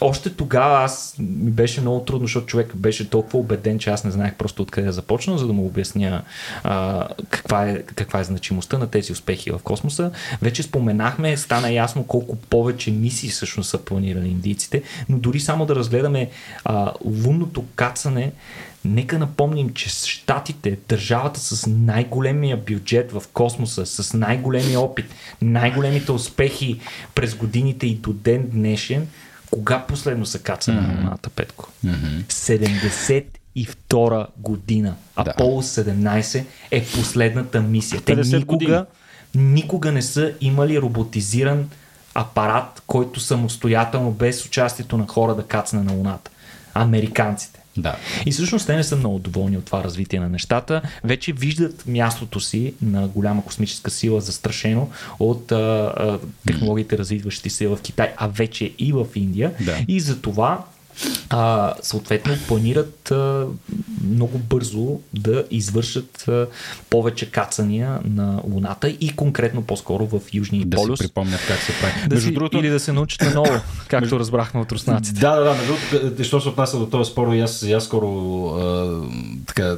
[0.00, 4.10] още тогава аз ми беше много трудно, защото човек беше толкова убеден, че аз не
[4.10, 6.22] знаех просто откъде да започна, за да му обясня
[6.64, 10.10] а, каква, е, каква е значимостта на тези успехи в космоса.
[10.42, 15.76] Вече споменахме, стана ясно колко повече мисии всъщност са планирали индийците, но дори само да
[15.76, 16.30] разгледаме
[16.64, 18.32] а, лунното кацане,
[18.84, 25.06] Нека напомним, че Штатите, държавата с най-големия бюджет в космоса, с най-големия опит,
[25.42, 26.80] най-големите успехи
[27.14, 29.08] през годините и до ден днешен,
[29.50, 30.96] кога последно се каца mm-hmm.
[30.96, 31.68] на Луната, Петко?
[31.86, 32.22] Mm-hmm.
[33.66, 34.94] 72 година.
[35.16, 38.00] Аполо 17 е последната мисия.
[38.00, 38.78] Те никога, години.
[39.34, 41.68] никога не са имали роботизиран
[42.14, 46.30] апарат, който самостоятелно, без участието на хора да кацне на Луната.
[46.74, 47.60] Американците.
[47.76, 47.96] Да.
[48.26, 50.82] И всъщност те не са много доволни от това развитие на нещата.
[51.04, 57.68] Вече виждат мястото си на голяма космическа сила застрашено от а, а, технологиите, развиващи се
[57.68, 59.52] в Китай, а вече и в Индия.
[59.60, 59.76] Да.
[59.88, 60.64] И за това
[61.30, 63.46] а, съответно планират а,
[64.04, 66.46] много бързо да извършат а,
[66.90, 70.88] повече кацания на Луната и конкретно по-скоро в Южния да полюс.
[70.88, 72.08] Да си припомнят как се прави.
[72.08, 72.58] Да между си, другото...
[72.58, 74.18] Или да се научат на ново, както между...
[74.18, 75.20] разбрахме от руснаците.
[75.20, 75.54] Да, да, да.
[75.54, 78.08] Между другото, що се отнася до този спор, и аз, аз скоро
[78.46, 79.00] а,
[79.46, 79.76] така,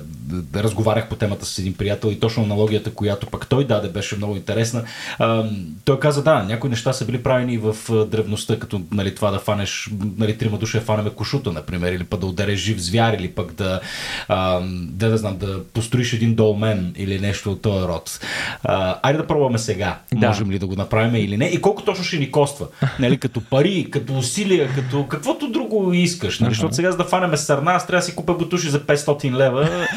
[0.54, 4.36] разговарях по темата с един приятел и точно аналогията, която пък той даде, беше много
[4.36, 4.82] интересна.
[5.18, 5.50] А,
[5.84, 9.90] той каза, да, някои неща са били правени в древността, като нали, това да фанеш,
[10.18, 13.52] нали, трима души фанеме на кошута, например, или пък да удареш жив звяр, или пък
[13.52, 13.80] да,
[14.28, 18.20] а, да, да знам, да построиш един долмен или нещо от този род.
[18.64, 19.98] А, айде да пробваме сега.
[20.14, 20.28] Да.
[20.28, 21.46] Можем ли да го направим или не?
[21.46, 22.66] И колко точно ще ни коства?
[22.98, 26.40] Нали, като пари, като усилия, като каквото друго искаш.
[26.40, 26.50] Нали?
[26.50, 29.88] Защото сега за да фанеме сърна, аз трябва да си купя бутуши за 500 лева,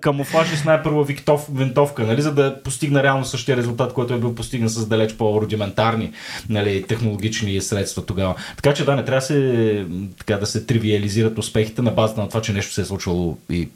[0.00, 1.06] камуфлаж и снайперова
[1.52, 6.12] винтовка, нали, за да постигна реално същия резултат, който е бил постигнат с далеч по-рудиментарни
[6.48, 8.34] нали, технологични средства тогава.
[8.56, 9.86] Така че да, не трябва да се,
[10.18, 13.68] така, да се тривиализират успехите на базата на това, че нещо се е случвало и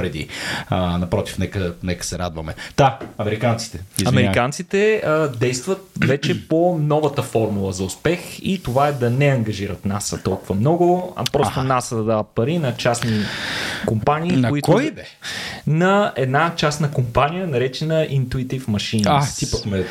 [0.00, 0.28] преди.
[0.68, 2.54] А, напротив, нека, нека се радваме.
[2.76, 3.80] Та, американците.
[3.98, 4.24] Извиняй.
[4.24, 9.84] Американците а, действат вече по новата формула за успех и това е да не ангажират
[9.84, 11.64] НАСА толкова много, а просто Аха.
[11.64, 13.20] НАСА да дава пари на частни
[13.86, 14.32] компании.
[14.32, 14.72] На които...
[14.72, 15.04] кой бе?
[15.66, 19.04] На една частна компания, наречена Intuitive Machines.
[19.06, 19.84] А, ти пък ме,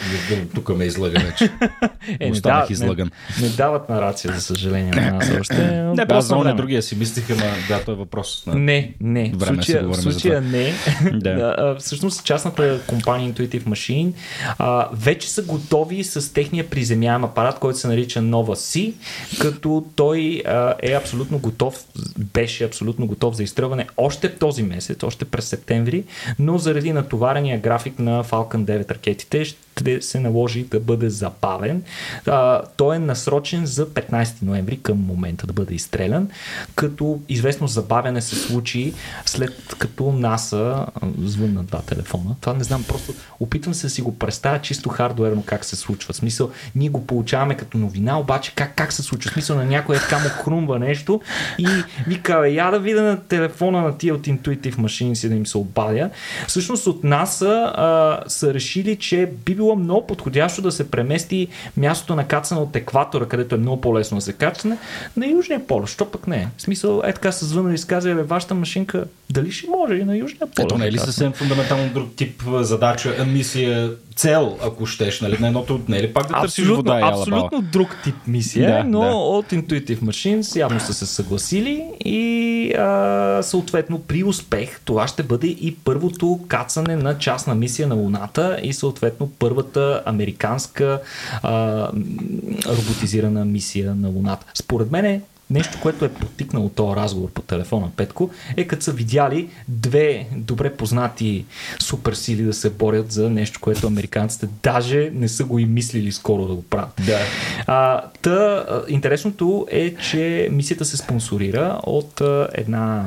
[0.55, 1.43] тук ме излъга вече.
[2.19, 3.11] е, не, да, излъган.
[3.41, 5.81] Не, не, дават нарация, за съжаление, на нас още.
[5.95, 7.53] не, просто на другия си мислиха, на...
[7.67, 8.43] да, това е въпрос.
[8.47, 8.55] На...
[8.55, 9.31] Не, не.
[9.35, 10.73] Време случая, в случая не.
[11.13, 11.75] да.
[11.79, 14.13] Всъщност частната компания Intuitive Machine
[14.57, 18.93] а, вече са готови с техния приземяем апарат, който се нарича Nova C,
[19.39, 21.83] като той а, е абсолютно готов,
[22.17, 26.03] беше абсолютно готов за изстрелване още този месец, още през септември,
[26.39, 29.68] но заради натоварения график на Falcon 9 ракетите ще
[30.01, 31.83] се наложи да бъде забавен.
[32.27, 36.29] А, той е насрочен за 15 ноември към момента да бъде изстрелян,
[36.75, 38.93] като известно забавяне се случи
[39.25, 40.85] след като НАСА
[41.23, 42.35] звънна два телефона.
[42.41, 46.13] Това не знам, просто опитвам се да си го представя чисто хардуерно как се случва.
[46.13, 49.29] В смисъл, ние го получаваме като новина, обаче как, как се случва?
[49.29, 51.21] В смисъл на някой е така му хрумва нещо
[51.57, 51.67] и
[52.07, 55.57] вика, я да видя на телефона на тия от Intuitive Machines и да им се
[55.57, 56.09] обадя.
[56.47, 57.73] Всъщност от НАСА
[58.27, 61.47] са решили, че би било много подходящо да се премести
[61.77, 64.77] мястото на кацане от екватора, където е много по-лесно да се кацане,
[65.17, 65.91] на Южния полюс.
[65.91, 66.47] Що пък не?
[66.57, 70.17] В смисъл, е така се звънали и сказали, вашата машинка дали ще може и на
[70.17, 70.65] Южния полюс?
[70.65, 75.37] Ето не е ли съвсем фундаментално друг тип задача, мисия, цел, ако щеш, нали?
[75.39, 78.83] На едното не е ли пак да търсиш вода и Абсолютно друг тип мисия, да,
[78.83, 79.11] но да.
[79.11, 85.47] от Intuitive Machines явно са се съгласили и а, съответно при успех това ще бъде
[85.47, 91.01] и първото кацане на частна мисия на Луната и съответно първата американска
[91.43, 91.87] а,
[92.67, 94.45] роботизирана мисия на Луната.
[94.53, 99.49] Според мен нещо, което е потикнало този разговор по телефона Петко, е като са видяли
[99.67, 101.45] две добре познати
[101.79, 106.47] суперсили да се борят за нещо, което американците даже не са го и мислили скоро
[106.47, 107.01] да го правят.
[107.05, 107.19] Да.
[107.67, 113.05] А, та, интересното е, че мисията се спонсорира от а, една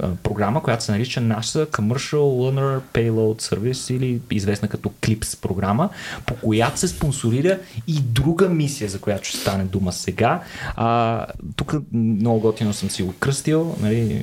[0.00, 5.88] а, програма, която се нарича NASA Commercial Lunar Payload Service или известна като CLIPS програма,
[6.26, 10.42] по която се спонсорира и друга мисия, за която ще стане дума сега.
[10.76, 11.26] А,
[11.56, 14.22] тук много готино съм си го кръстил, нали,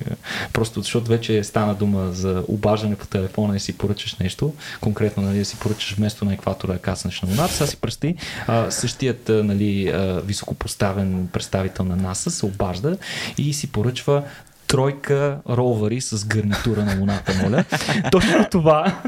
[0.53, 5.38] просто защото вече стана дума за обаждане по телефона и си поръчаш нещо, конкретно нали,
[5.38, 7.53] да си поръчаш вместо на екватора да каснеш на луната.
[7.53, 8.16] Сега си пръсти,
[8.47, 9.93] а, същият нали,
[10.26, 12.97] високопоставен представител на НАСА се обажда
[13.38, 14.24] и си поръчва
[14.68, 17.64] тройка ровари с гарнитура на Луната, моля.
[18.12, 19.01] Точно това,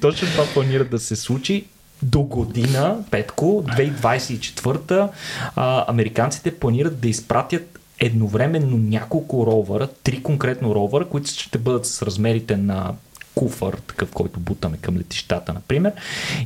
[0.00, 1.64] точно това планират да се случи
[2.02, 5.08] до година, Петко, 2024,
[5.56, 12.02] а, американците планират да изпратят едновременно няколко ровъра, три конкретно ровъра, които ще бъдат с
[12.02, 12.94] размерите на
[13.34, 15.92] куфър, такъв, който бутаме към летищата, например.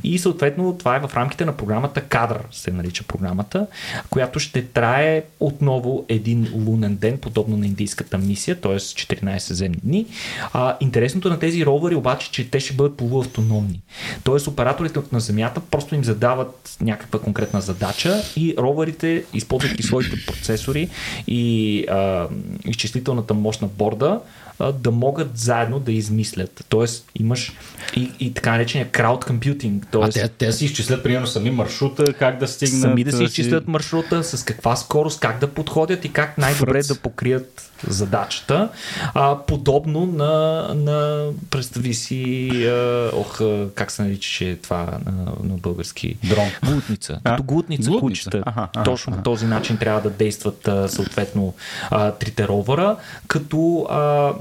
[0.03, 3.67] И съответно това е в рамките на програмата Кадър, се нарича програмата,
[4.09, 8.75] която ще трае отново един лунен ден, подобно на индийската мисия, т.е.
[8.75, 10.05] 14 земни дни.
[10.53, 13.81] А, интересното на тези ровъри обаче, че те ще бъдат полуавтономни.
[14.23, 14.49] Т.е.
[14.49, 20.89] операторите на Земята просто им задават някаква конкретна задача и ровърите, използвайки своите процесори
[21.27, 22.27] и а,
[22.65, 24.21] изчислителната мощ на борда,
[24.59, 26.65] да могат заедно да измислят.
[26.69, 27.53] Тоест имаш
[27.95, 29.87] и, и така наречения крауд компютинг.
[29.91, 32.81] Тоест, а те, те си изчислят примерно сами маршрута, как да стигнат.
[32.81, 36.87] Сами да си изчислят маршрута, с каква скорост, как да подходят и как най-добре Фръц.
[36.87, 38.69] да покрият задачата.
[39.13, 43.41] А, подобно на, на представи си, а, ох,
[43.75, 46.17] как се наричаше това на, на български?
[46.23, 46.47] Дрон.
[46.63, 47.19] Глутница.
[47.23, 48.29] Като глутница, глутница.
[48.29, 48.43] кучета.
[48.45, 49.23] Ага, ага, Точно ага.
[49.23, 51.53] по този начин трябва да действат а, съответно
[51.91, 52.95] а, трите ровъра,
[53.27, 54.33] като а,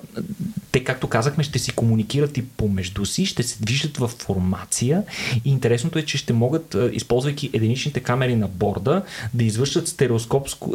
[0.72, 5.02] те, както казахме, ще си комуникират и помежду си, ще се движат в формация
[5.44, 9.02] и интересното е, че ще могат, използвайки единичните камери на борда,
[9.34, 10.74] да извършат стереоскопско,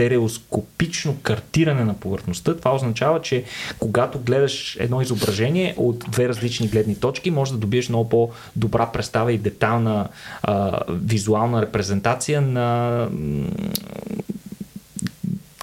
[0.00, 2.56] стереоскопично картиране на повърхността.
[2.56, 3.44] Това означава, че
[3.78, 9.32] когато гледаш едно изображение от две различни гледни точки, може да добиеш много по-добра представа
[9.32, 10.08] и детална
[10.42, 13.08] а, визуална репрезентация на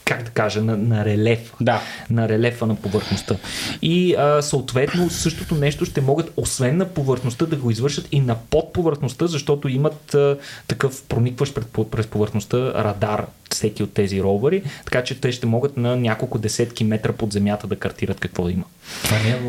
[0.07, 1.53] как да кажа, на, на релеф.
[1.61, 1.81] Да.
[2.09, 3.35] На релефа на повърхността.
[3.81, 8.35] И а, съответно същото нещо ще могат, освен на повърхността, да го извършат и на
[8.35, 10.37] подповърхността, защото имат а,
[10.67, 15.77] такъв проникващ пред, през повърхността радар всеки от тези ровъри, така че те ще могат
[15.77, 18.63] на няколко десетки метра под земята да картират какво има.
[19.03, 19.39] Това не е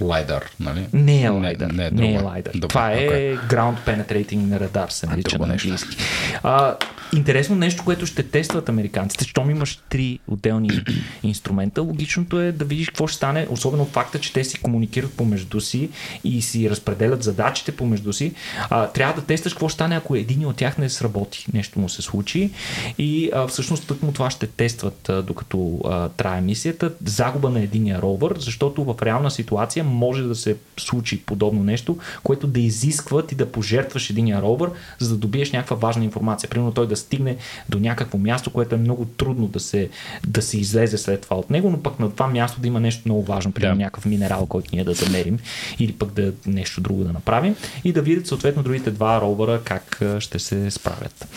[0.00, 0.86] лайдар, нали?
[0.92, 1.70] Не е лайдар.
[1.70, 2.52] Не, не, е, не е лайдар.
[2.54, 3.46] Добре, Това е okay.
[3.46, 5.96] Ground Penetrating Radar, се нарича на английски.
[6.42, 6.76] А,
[7.16, 10.70] интересно нещо, което ще тестват американците, щом имаш три отделни
[11.22, 15.60] инструмента, логичното е да видиш какво ще стане, особено факта, че те си комуникират помежду
[15.60, 15.88] си
[16.24, 18.32] и си разпределят задачите помежду си.
[18.70, 21.88] А, трябва да тестваш какво ще стане, ако един от тях не сработи, нещо му
[21.88, 22.50] се случи
[22.98, 26.92] и а, всъщност тъкмо това ще тестват а, докато а, трае мисията.
[27.04, 32.46] Загуба на единия ровър, защото в реална ситуация може да се случи подобно нещо, което
[32.46, 36.50] да изисква ти да пожертваш единия ровър, за да добиеш някаква важна информация.
[36.50, 37.36] Примерно той да стигне
[37.68, 39.88] до някакво място, което е много трудно да се,
[40.26, 43.02] да се излезе след това от него, но пък на това място да има нещо
[43.04, 43.84] много важно, примерно да.
[43.84, 45.38] някакъв минерал, който ние да замерим
[45.78, 50.02] или пък да нещо друго да направим и да видят съответно другите два ровъра как
[50.18, 51.28] ще се справят.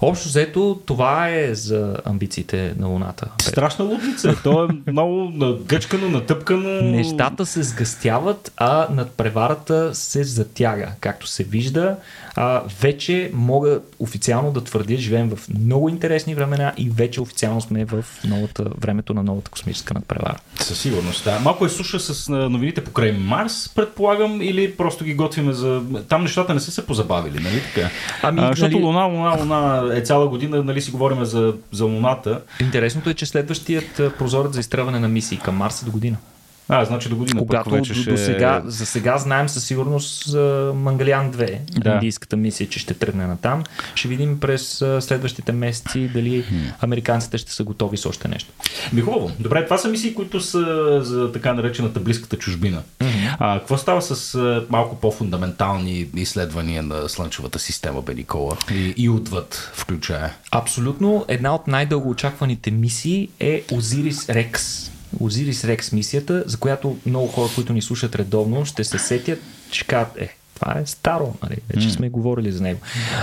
[0.00, 3.28] Общо взето, това е за амбициите на Луната.
[3.40, 4.36] Страшна лудница.
[4.44, 5.32] То е много
[5.66, 6.82] гъчкано, натъпкано.
[6.82, 10.88] Нещата се сгъстяват, а над преварата се затяга.
[11.00, 11.96] Както се вижда,
[12.40, 17.84] а, вече мога официално да твърдя, живеем в много интересни времена и вече официално сме
[17.84, 20.36] в новата, времето на новата космическа надпревара.
[20.60, 21.40] Със сигурност, да.
[21.40, 25.82] Малко е суша с новините покрай Марс, предполагам, или просто ги готвиме за...
[26.08, 27.90] Там нещата не са се позабавили, нали така?
[28.22, 28.84] Ами, а, защото нали...
[28.84, 32.40] Луна, Луна, Луна е цяла година, нали си говорим за, за Луната.
[32.60, 36.16] Интересното е, че следващият прозорец за изтръване на мисии към Марс е до година.
[36.68, 37.40] А, значи до година.
[37.40, 38.10] Когато вече до, ще...
[38.10, 41.90] до сега, за сега знаем със сигурност за Мангалян 2, да.
[41.90, 43.64] индийската мисия, че ще тръгне на там.
[43.94, 46.44] Ще видим през следващите месеци дали
[46.80, 48.52] американците ще са готови с още нещо.
[48.92, 49.30] Ми хубаво.
[49.40, 52.82] Добре, това са мисии, които са за така наречената близката чужбина.
[53.00, 53.36] Mm-hmm.
[53.38, 54.38] А, какво става с
[54.70, 60.34] малко по-фундаментални изследвания на Слънчевата система, Беникола и, и отвъд включая?
[60.50, 61.24] Абсолютно.
[61.28, 64.90] Една от най-дълго очакваните мисии е Озирис Рекс
[65.20, 69.38] Озирис Рекс мисията, за която много хора, които ни слушат редовно, ще се сетят,
[69.70, 71.56] че кажат, е, това е старо, нали?
[71.74, 71.96] вече mm.
[71.96, 72.80] сме говорили за него.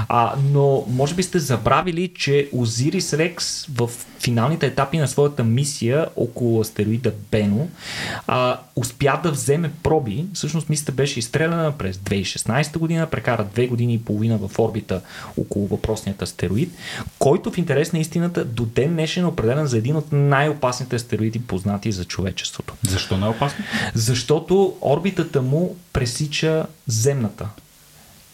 [0.09, 6.07] А, но може би сте забравили, че Озирис Рекс в финалните етапи на своята мисия
[6.15, 7.67] около астероида Бено
[8.27, 10.25] а, успя да вземе проби.
[10.33, 15.01] Всъщност мисията беше изстреляна през 2016 година, прекара две години и половина в орбита
[15.37, 16.71] около въпросният астероид,
[17.19, 21.39] който в интерес на истината до ден днешен е определен за един от най-опасните астероиди,
[21.39, 22.73] познати за човечеството.
[22.83, 23.63] Защо най-опасно?
[23.93, 26.65] Защото орбитата му пресича
[27.25, 27.49] земната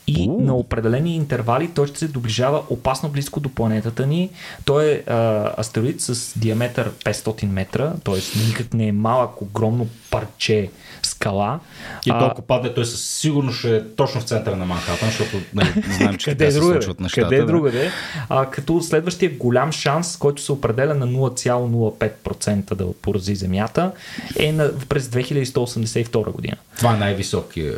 [0.08, 0.42] и uh.
[0.42, 4.30] на определени интервали той ще се доближава опасно близко до планетата ни.
[4.66, 8.40] Той е а, астероид с диаметър 500 метра, т.е.
[8.48, 10.70] никак не е малък, огромно парче
[11.04, 11.60] скала.
[12.06, 15.84] И толкова падне, той със сигурност ще е точно в центъра на Манхатън, защото нали,
[15.98, 17.30] знаем, че къде се случват нещата.
[17.30, 17.92] Къде е другаде?
[18.30, 23.92] А, като следващия голям шанс, който се определя на 0,05% да порази Земята,
[24.40, 26.56] е на, през 2182 година.
[26.78, 27.74] Това е най-високия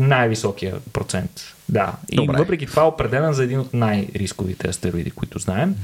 [0.00, 1.30] най-високия процент.
[1.68, 1.92] Да.
[2.12, 2.34] Добре.
[2.34, 5.74] И въпреки това е определен за един от най-рисковите астероиди, които знаем.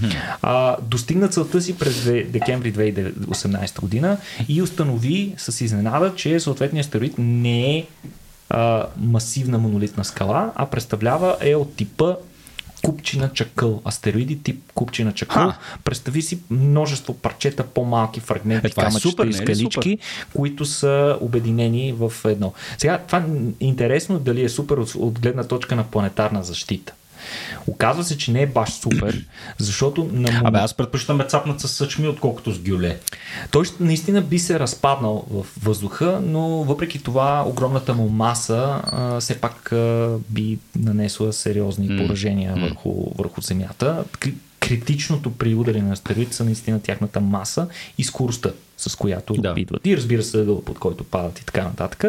[0.42, 7.14] А, достигна целта си през декември 2018 година и установи с изненада, че съответният астероид
[7.18, 7.86] не е
[8.50, 12.14] а, масивна монолитна скала, а представлява е от типа
[12.86, 15.42] купчина чакъл, астероиди тип купчина чакъл.
[15.42, 15.58] Ха.
[15.84, 19.98] Представи си множество парчета, по-малки фрагменти, е, камъчета и скалички,
[20.34, 22.52] които са обединени в едно.
[22.78, 23.24] Сега, това е
[23.60, 26.92] интересно дали е супер от, от гледна точка на планетарна защита.
[27.66, 29.24] Оказва се, че не е баш супер,
[29.58, 32.98] защото на Абе, аз предпочитам е цапнат с съчми, отколкото с гюле.
[33.50, 39.40] Той наистина би се разпаднал в въздуха, но въпреки това огромната му маса а, все
[39.40, 42.06] пак а, би нанесла сериозни mm.
[42.06, 42.60] поражения mm.
[42.60, 44.04] Върху, върху Земята.
[44.66, 49.54] Критичното при удари на астероид са наистина тяхната маса и скоростта, с която да.
[49.56, 49.86] идват.
[49.86, 52.04] И разбира се, под който падат и така нататък.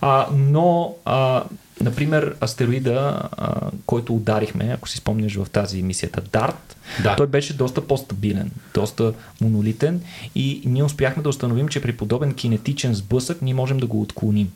[0.00, 1.44] А, но а,
[1.80, 7.16] Например, астероида, а, който ударихме, ако си спомняш в тази мисията Дарт, да.
[7.16, 10.00] той беше доста по-стабилен, доста монолитен
[10.34, 14.52] и ние успяхме да установим, че при подобен кинетичен сблъсък ние можем да го отклоним.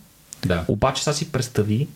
[0.47, 0.64] Да.
[0.68, 1.88] Обаче сега си представи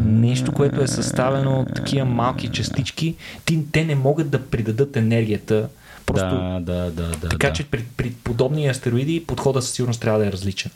[0.00, 5.68] нещо, което е съставено от такива малки частички, ти, те не могат да придадат енергията.
[6.06, 7.52] Просто, да, да, да, да, така да.
[7.52, 10.70] че при, при подобни астероиди подходът със сигурност трябва да е различен.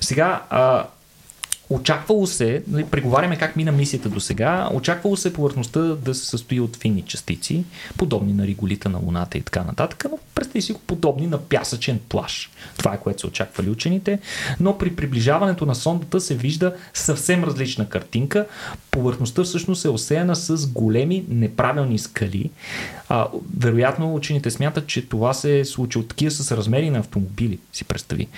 [0.00, 0.84] Сега, а,
[1.70, 6.60] Очаквало се, нали, преговаряме как мина мисията до сега, очаквало се повърхността да се състои
[6.60, 7.64] от фини частици,
[7.96, 12.00] подобни на риголита на Луната и така нататък, но представи си го подобни на пясъчен
[12.08, 12.50] плаш.
[12.78, 14.18] Това е което се очаквали учените,
[14.60, 18.46] но при приближаването на сондата се вижда съвсем различна картинка.
[18.90, 22.50] Повърхността всъщност е осеяна с големи неправилни скали.
[23.08, 27.84] А, вероятно учените смятат, че това се е случило такива с размери на автомобили, си
[27.84, 28.28] представи.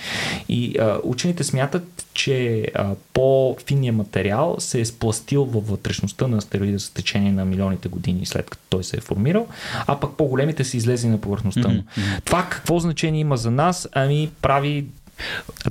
[0.49, 6.79] И а, учените смятат, че а, по-финният материал се е спластил във вътрешността на астероида
[6.79, 9.47] с течение на милионите години след като той се е формирал,
[9.87, 11.75] а пък по-големите са излезли на повърхността му.
[11.75, 12.23] Mm-hmm.
[12.25, 13.89] Това какво значение има за нас?
[13.93, 14.85] Ами прави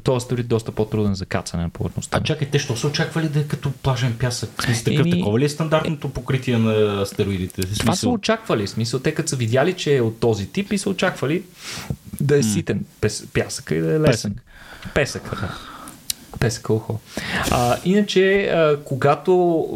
[0.02, 2.18] този астероид доста по-труден за кацане на повърхността.
[2.18, 4.62] А чакай, те що са очаквали да е като плажен пясък?
[4.62, 5.10] Смисъл, такъв, Еми...
[5.10, 7.62] такова ли е стандартното покритие на астероидите?
[7.62, 7.76] Смисъл...
[7.80, 8.66] Това са очаквали.
[8.66, 11.42] Смисъл, те като са видяли, че е от този тип и са очаквали
[12.20, 12.84] да е ситен
[13.32, 14.36] пясъка и да е лесен.
[14.94, 15.22] Песък.
[15.22, 15.67] Песък, да.
[16.40, 16.98] Песък ухо.
[17.50, 19.66] А, иначе, а, когато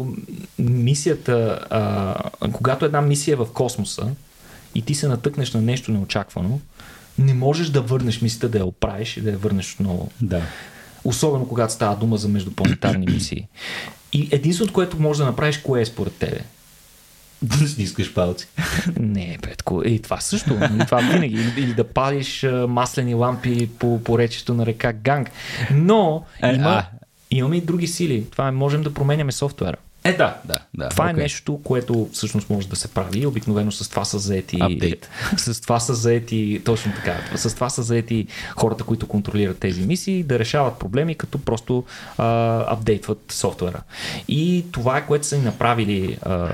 [0.59, 2.15] мисията, а,
[2.51, 4.07] когато една мисия е в космоса
[4.75, 6.59] и ти се натъкнеш на нещо неочаквано,
[7.19, 10.11] не можеш да върнеш мисията да я оправиш и да я върнеш отново.
[10.21, 10.41] Да.
[11.03, 13.47] Особено когато става дума за междупланетарни мисии.
[14.13, 16.39] И единственото, което можеш да направиш, кое е според тебе?
[17.43, 18.47] Да стискаш палци.
[18.99, 19.81] Не, Петко.
[19.85, 20.59] И това също.
[20.85, 21.35] Това винаги.
[21.57, 25.31] Или, да палиш маслени лампи по поречето на река Ганг.
[25.71, 26.85] Но е, има, а...
[27.31, 28.25] имаме и други сили.
[28.31, 29.77] Това е, можем да променяме софтуера.
[30.03, 30.59] Е, да, да.
[30.73, 31.09] да това okay.
[31.09, 33.25] е нещо, което всъщност може да се прави.
[33.25, 34.57] Обикновено с това са заети.
[34.59, 35.05] Update.
[35.37, 36.61] С това са заети.
[36.65, 37.19] Точно така.
[37.35, 38.27] С това са заети
[38.57, 41.83] хората, които контролират тези мисии, да решават проблеми, като просто
[42.17, 42.25] а,
[42.73, 43.81] апдейтват софтуера.
[44.27, 46.49] И това е което са ни направили а,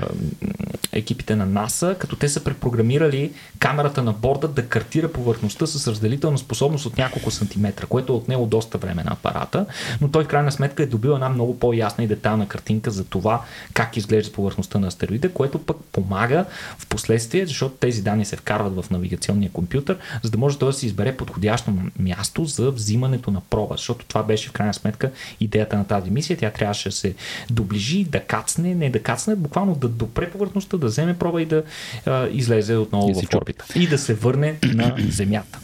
[0.92, 6.38] екипите на НАСА, като те са препрограмирали камерата на борда да картира повърхността с разделителна
[6.38, 9.66] способност от няколко сантиметра, което е отнело доста време на апарата,
[10.00, 13.42] но той в крайна сметка е добил една много по-ясна и детална картинка за това
[13.74, 16.44] как изглежда повърхността на астероида, което пък помага
[16.78, 20.72] в последствие, защото тези данни се вкарват в навигационния компютър, за да може той да
[20.72, 25.10] се избере подходящо място за взимането на проба, защото това беше в крайна сметка
[25.40, 26.36] идеята на тази мисия.
[26.36, 27.14] Тя трябваше да се
[27.50, 31.62] доближи, да кацне, не да кацне, буквално да допре повърхността, да вземе проба и да
[32.06, 33.64] а, излезе отново в орбита.
[33.74, 35.58] И да се върне на Земята.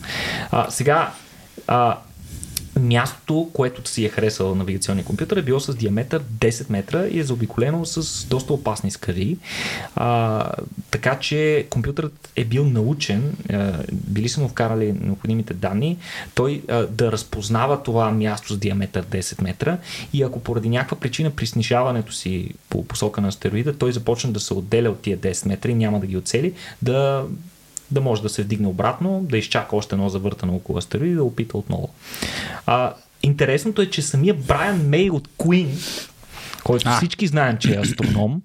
[0.51, 1.13] А, сега,
[1.67, 1.99] а,
[2.81, 7.25] мястото, което си е харесал навигационния компютър е било с диаметър 10 метра и е
[7.25, 9.39] заобиколено с доста опасни скали.
[9.97, 10.51] А,
[10.91, 15.99] така че компютърът е бил научен, а, били са му вкарали необходимите данни,
[16.35, 19.79] той а, да разпознава това място с диаметър 10 метра
[20.13, 24.41] и ако поради някаква причина при снижаването си по посока на астероида, той започне да
[24.41, 26.53] се отделя от тия 10 метра и няма да ги оцели,
[26.83, 27.25] да
[27.91, 31.25] да може да се вдигне обратно, да изчака още едно завъртане около астероид и да
[31.25, 31.89] опита отново.
[32.67, 35.69] А, интересното е, че самия Брайан Мей от Queen,
[36.65, 36.97] който а.
[36.97, 38.43] всички знаем, че е астроном,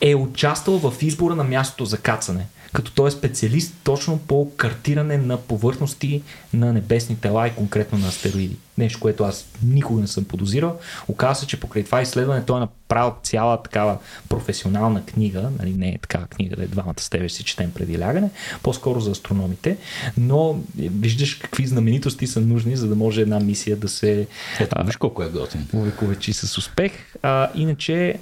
[0.00, 2.46] е участвал в избора на мястото за кацане
[2.76, 6.22] като той е специалист точно по картиране на повърхности
[6.54, 8.56] на небесни тела и конкретно на астероиди.
[8.78, 10.78] Нещо, което аз никога не съм подозирал.
[11.08, 13.98] Оказва се, че покрай това изследване той е направил цяла такава
[14.28, 17.98] професионална книга, нали, не е такава книга, да е двамата с тебе си четем преди
[17.98, 18.30] лягане,
[18.62, 19.76] по-скоро за астрономите,
[20.18, 24.26] но виждаш какви знаменитости са нужни, за да може една мисия да се...
[24.60, 25.66] Ето, виж колко е готин.
[25.72, 26.92] Увековечи с успех.
[27.22, 28.18] А, иначе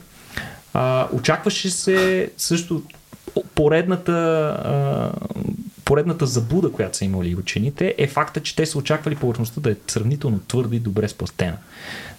[0.74, 2.82] а, очакваше се също
[3.54, 5.12] поредната,
[5.84, 9.76] поредната забуда, която са имали учените, е факта, че те са очаквали повърхността да е
[9.86, 11.56] сравнително твърда и добре спластена.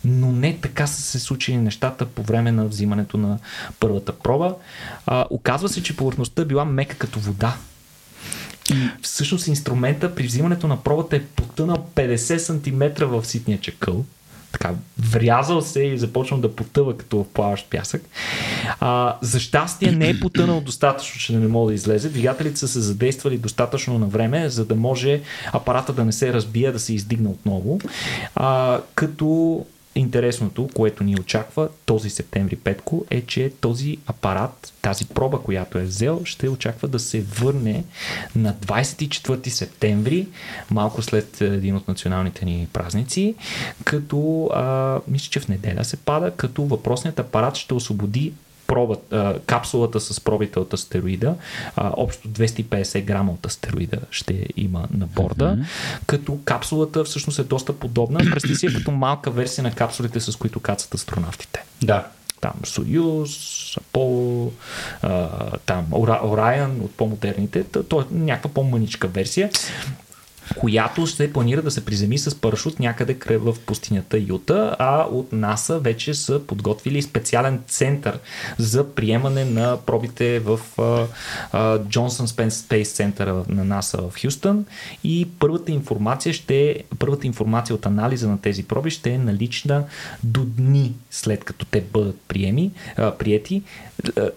[0.05, 3.39] Но не така са се случили нещата по време на взимането на
[3.79, 4.55] първата проба.
[5.05, 7.57] А, оказва се, че повърхността била мека като вода.
[8.71, 14.05] И всъщност инструмента при взимането на пробата е потънал 50 см в ситния чакъл
[14.59, 18.01] така врязал се и започнал да потъва като в плаващ пясък.
[18.79, 22.09] А, за щастие не е потънал достатъчно, че не мога да излезе.
[22.09, 25.21] Двигателите са се задействали достатъчно на време, за да може
[25.53, 27.79] апарата да не се разбие, да се издигне отново.
[28.35, 29.65] А, като
[29.95, 35.83] Интересното, което ни очаква този септември Петко, е, че този апарат, тази проба, която е
[35.83, 37.83] взел, ще очаква да се върне
[38.35, 40.27] на 24 септември,
[40.71, 43.35] малко след един от националните ни празници,
[43.83, 48.33] като а, мисля, че в неделя се пада, като въпросният апарат ще освободи
[48.67, 51.35] проба, а, капсулата с пробите от астероида,
[51.75, 55.65] а, общо 250 грама от астероида ще има на борда, mm-hmm.
[56.05, 58.19] като капсулата всъщност е доста подобна.
[58.19, 61.63] Представи си е като малка версия на капсулите, с които кацат астронавтите.
[61.83, 62.07] Да.
[62.41, 63.31] Там Союз,
[63.77, 64.51] Аполо,
[65.65, 65.85] там
[66.23, 69.49] Орайан от по-модерните, то е някаква по-мъничка версия.
[70.57, 75.79] Която се планира да се приземи с парашут някъде в пустинята Юта, а от НАСА
[75.79, 78.19] вече са подготвили специален център
[78.57, 80.59] за приемане на пробите в
[81.89, 84.65] Джонсън Спейс центъра на НАСА в Хюстън
[85.03, 89.83] и първата информация ще първата информация от анализа на тези проби ще е налична
[90.23, 93.63] до дни след като те бъдат приеми, а, приети.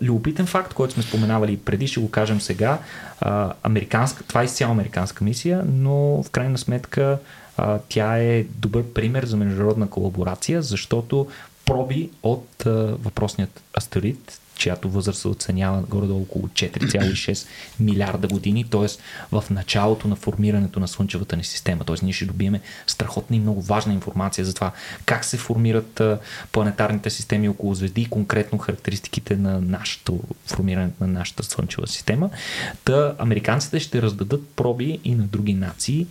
[0.02, 2.78] Любопитен факт, който сме споменавали преди, ще го кажем сега.
[3.20, 7.18] А, американска, това е изцяло американска мисия, но в крайна сметка
[7.88, 11.26] тя е добър пример за международна колаборация, защото
[11.68, 12.70] проби от а,
[13.04, 17.46] въпросният астероид чиято възраст се оценява горе-долу около 4,6
[17.80, 18.86] милиарда години, т.е.
[19.32, 21.84] в началото на формирането на Слънчевата ни система.
[21.84, 21.96] Т.е.
[22.02, 24.72] ние ще добиеме страхотна и много важна информация за това
[25.04, 26.02] как се формират
[26.52, 32.30] планетарните системи около звезди и конкретно характеристиките на нашето формирането на нашата Слънчева система.
[32.84, 36.06] Та американците ще раздадат проби и на други нации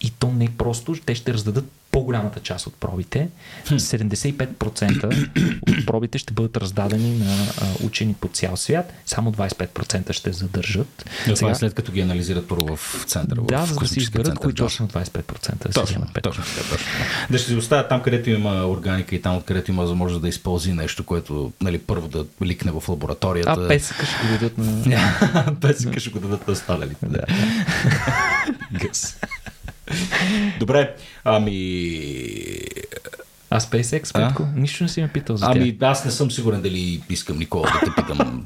[0.00, 1.64] и то не просто, те ще раздадат
[2.02, 3.28] по-голямата част от пробите,
[3.66, 5.28] 75%
[5.70, 7.46] от пробите ще бъдат раздадени на
[7.82, 11.04] учени по цял свят, само 25% ще задържат.
[11.28, 11.50] Да, Сега...
[11.50, 13.40] е след като ги анализират първо в центъра.
[13.42, 16.86] Да, за да си изберат кои точно 25% да точно, точно, точно, точно.
[17.30, 20.72] Да ще си оставят там, където има органика и там, откъдето има възможност да използи
[20.72, 23.56] нещо, което нали, първо да ликне в лабораторията.
[23.58, 25.56] А песъка ще го дадат на...
[25.60, 27.06] песъка ще го дадат на останалите.
[27.06, 27.24] Да.
[30.58, 31.52] Добре, ами
[33.52, 34.46] а SpaceX, Петко?
[34.56, 37.80] Нищо не си ме питал за Ами аз не съм сигурен дали искам Никола да
[37.80, 38.44] те питам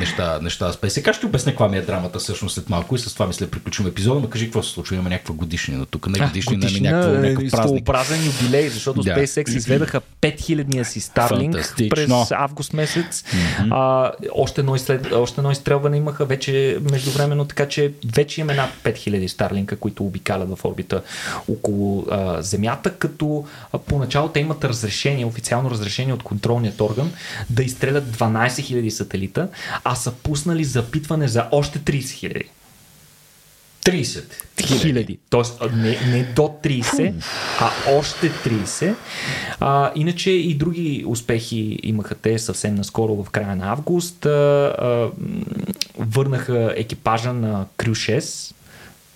[0.00, 1.12] неща, неща SpaceX.
[1.12, 4.20] Ще обясня каква ми е драмата всъщност след малко и с това мисля приключваме епизода.
[4.20, 4.96] Ма кажи какво се случва.
[4.96, 6.06] Има някаква годишнина тук.
[6.08, 7.84] Не годишнина, ами някакво, някакъв празник.
[7.84, 9.10] празен юбилей, защото да.
[9.10, 13.22] SpaceX изведаха 5000-ния си Starlink през август месец.
[13.22, 13.68] Mm-hmm.
[13.70, 15.12] А, още, едно изслед...
[15.12, 20.58] още едно изстрелване имаха вече междувременно, така че вече имаме над 5000 Starlink, които обикалят
[20.58, 21.02] в орбита
[21.48, 27.10] около а, Земята, като а, поначало те имат разрешение, официално разрешение от контролният орган
[27.50, 29.48] да изстрелят 12 000 сателита,
[29.84, 32.44] а са пуснали запитване за още 30 000.
[33.84, 34.22] 30
[34.80, 35.18] хиляди.
[35.30, 37.14] Тоест не, не до 30,
[37.60, 38.94] а още 30.
[39.60, 44.26] А, иначе и други успехи имаха те съвсем наскоро в края на август.
[44.26, 45.10] А, а,
[45.98, 48.54] върнаха екипажа на Крю 6,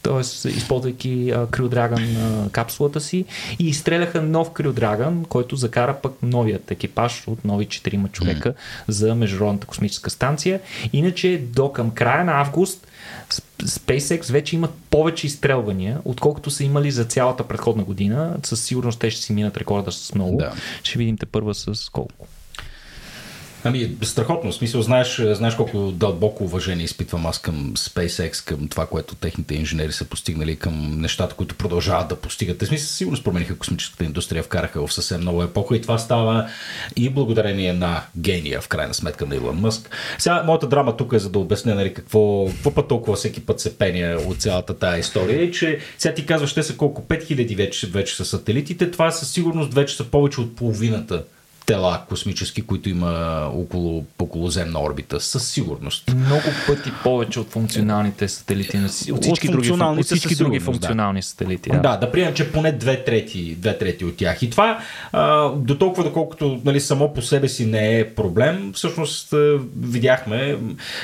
[0.09, 0.49] т.е.
[0.49, 3.25] използвайки Crew Dragon капсулата си
[3.59, 8.55] и изстреляха нов Crew Dragon, който закара пък новият екипаж от нови 4 човека mm.
[8.89, 10.61] за Международната космическа станция.
[10.93, 12.87] Иначе до към края на август
[13.63, 18.37] SpaceX вече имат повече изстрелвания, отколкото са имали за цялата предходна година.
[18.43, 20.37] Със сигурност те ще си минат рекорда с много.
[20.37, 20.53] Да.
[20.83, 22.27] Ще видим те първа с колко.
[23.65, 24.53] Ами, страхотно.
[24.53, 29.55] В смисъл, знаеш, знаеш колко дълбоко уважение изпитвам аз към SpaceX, към това, което техните
[29.55, 32.59] инженери са постигнали, към нещата, които продължават да постигат.
[32.59, 36.49] Те смисъл, сигурно промениха космическата индустрия, вкараха в съвсем нова епоха и това става
[36.97, 39.91] и благодарение на гения, в крайна сметка, на Илон Мъск.
[40.19, 43.61] Сега, моята драма тук е за да обясня, нали, какво, какво път толкова всеки път
[43.61, 47.57] се пеня от цялата тая история, е, че сега ти казваш, те са колко 5000
[47.57, 51.25] вече, вече са сателитите, това със сигурност вече са повече от половината
[51.69, 56.15] тела космически, които има около, околоземна орбита, със сигурност.
[56.17, 58.77] Много пъти повече от функционалните сателити,
[59.13, 61.27] от всички, от други, от всички други функционални да.
[61.27, 61.71] сателити.
[61.71, 61.79] Да.
[61.79, 64.43] да, да приемем, че поне две трети, две трети от тях.
[64.43, 64.79] И това
[65.13, 69.35] а, до толкова, доколкото нали, само по себе си не е проблем, всъщност
[69.81, 70.59] видяхме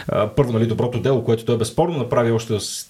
[0.08, 2.86] а, първо нали, доброто дело, което той безспорно направи още с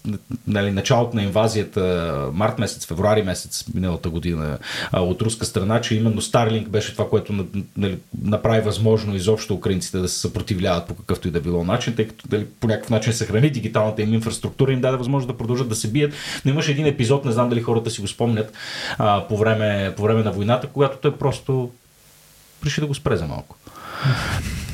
[0.47, 4.59] нали, началото на инвазията март месец, февруари месец миналата година
[4.93, 7.33] а, от руска страна, че именно Starlink беше това, което
[7.77, 12.09] нали, направи възможно изобщо украинците да се съпротивляват по какъвто и да било начин, тъй
[12.09, 15.75] като нали, по някакъв начин съхрани дигиталната им инфраструктура им даде възможност да продължат да
[15.75, 16.13] се бият.
[16.45, 18.53] Но имаше един епизод, не знам дали хората си го спомнят,
[18.99, 21.71] а, по, време, по време на войната, когато той просто
[22.65, 23.57] реши да го спре за малко.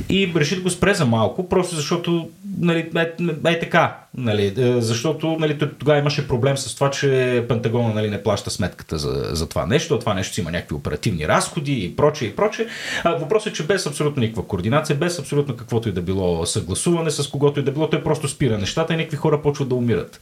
[0.09, 2.29] И реши да го спре за малко, просто защото
[2.61, 3.01] нали, е,
[3.49, 3.97] е, е така.
[4.17, 8.99] Нали, е, защото нали, тогава имаше проблем с това, че Пентагона нали, не плаща сметката
[8.99, 12.67] за, за това нещо, това нещо си има някакви оперативни разходи и прочее и прочее.
[13.05, 17.29] въпросът е, че без абсолютно никаква координация, без абсолютно каквото и да било съгласуване с
[17.29, 20.21] когото и да било, той просто спира нещата и някакви хора почват да умират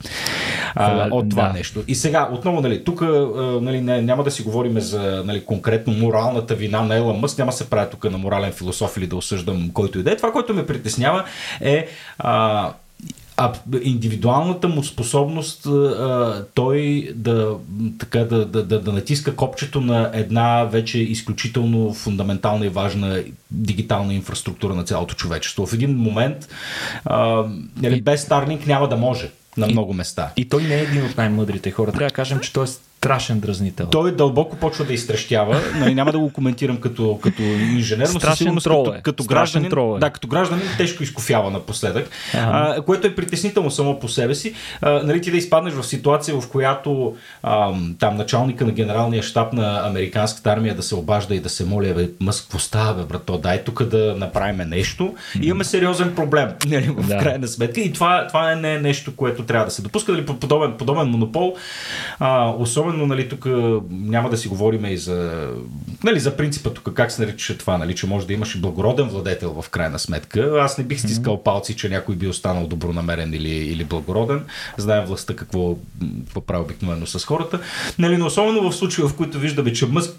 [0.74, 1.52] а, от това да.
[1.52, 1.84] нещо.
[1.88, 3.00] И сега, отново, нали, тук
[3.60, 7.52] нали, не, няма да си говорим за нали, конкретно моралната вина на Ела Мъс, няма
[7.52, 10.16] се прави тук на морален философ или да осъждам който и да е.
[10.16, 11.24] Това, което ме притеснява
[11.60, 11.88] е
[12.28, 12.72] а,
[13.36, 13.52] а
[13.82, 17.56] индивидуалната му способност а, той да,
[17.98, 24.14] така, да, да, да, да натиска копчето на една вече изключително фундаментална и важна дигитална
[24.14, 25.66] инфраструктура на цялото човечество.
[25.66, 26.48] В един момент
[27.04, 27.44] а,
[27.76, 30.32] нали, без Starlink няма да може на много места.
[30.36, 31.92] И той не е един от най-мъдрите хора.
[31.92, 32.68] Трябва да кажем, че той е
[32.98, 33.86] страшен дразнител.
[33.86, 35.60] Той дълбоко почва да изтрещява.
[35.76, 39.00] Нали, няма да го коментирам като, като инженер, но със сигурност трол като, е.
[39.02, 40.00] като Страшен гражданин, трол е.
[40.00, 42.74] да, като гражданин тежко изкофява напоследък, Ага.
[42.78, 44.54] а, което е притеснително само по себе си.
[44.80, 49.52] А, нали, ти да изпаднеш в ситуация, в която а, там началника на генералния щаб
[49.52, 53.04] на американската армия да се обажда и да се моли, бе, мъск, какво става, бе,
[53.04, 55.14] брато, дай тук да направим нещо.
[55.42, 57.18] Имаме сериозен проблем, нали, в Да.
[57.18, 57.80] крайна сметка.
[57.80, 60.12] И това, това е не нещо, което трябва да се допуска.
[60.12, 61.54] Нали, подобен, подобен монопол,
[62.18, 63.46] а, особено нали, тук
[63.90, 65.50] няма да си говорим и за,
[66.04, 69.08] нали, за принципа тук, как се наричаше това, нали, че може да имаш и благороден
[69.08, 70.58] владетел в крайна сметка.
[70.60, 74.42] Аз не бих стискал палци, че някой би останал добронамерен или, или благороден.
[74.76, 75.76] Знаем властта какво,
[76.24, 77.60] какво прави обикновено с хората.
[77.98, 80.10] Нали, но особено в случаи, в които виждаме, че Мъск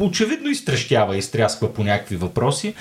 [0.00, 2.74] очевидно изтрещява и изтрясква по някакви въпроси,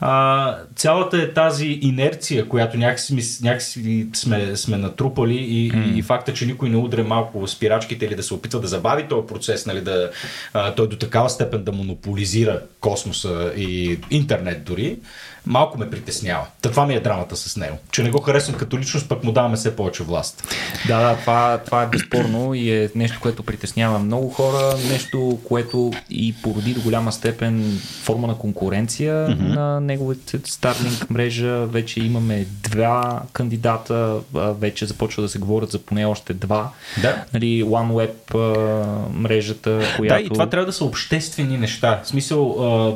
[0.00, 5.94] а, цялата е тази инерция, която някакси, някакси сме, сме натрупали и, mm.
[5.94, 9.26] и факта, че никой не удре малко спирачките или да се опитва да забави този
[9.26, 10.10] процес, нали, да,
[10.52, 14.98] а, той до такава степен да монополизира космоса и интернет дори,
[15.46, 16.46] малко ме притеснява.
[16.62, 17.78] Та това ми е драмата с него.
[17.90, 20.54] Че не го харесвам като личност, пък му даваме все повече власт.
[20.86, 25.92] Да, да, това, това е безспорно и е нещо, което притеснява много хора, нещо, което
[26.10, 29.54] и породи до голяма степен форма на конкуренция mm-hmm.
[29.54, 31.66] на неговите Starlink мрежа.
[31.66, 36.70] Вече имаме два кандидата, вече започва да се говорят за поне още два.
[37.02, 37.24] Да.
[37.34, 38.34] Нали, OneWeb
[39.12, 40.14] мрежата, която...
[40.14, 42.00] Да, и това трябва да са обществени неща.
[42.04, 42.94] В смисъл, а,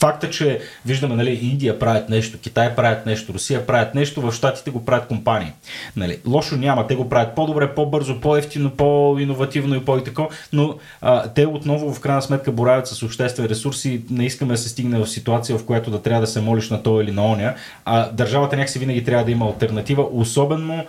[0.00, 4.70] факта, че виждаме, нали, Индия правят нещо, Китай правят нещо, Русия правят нещо, в Штатите
[4.70, 5.52] го правят компании.
[5.96, 11.28] Нали, лошо няма, те го правят по-добре, по-бързо, по-ефтино, по-инновативно и по-и тако, но а,
[11.28, 14.02] те отново в крайна сметка боравят с обществени ресурси.
[14.10, 16.82] Не искаме да се стигне в ситуация, в която да трябва да се молиш на
[16.82, 20.84] то или на оня, а държавата някакси винаги трябва да има альтернатива, особено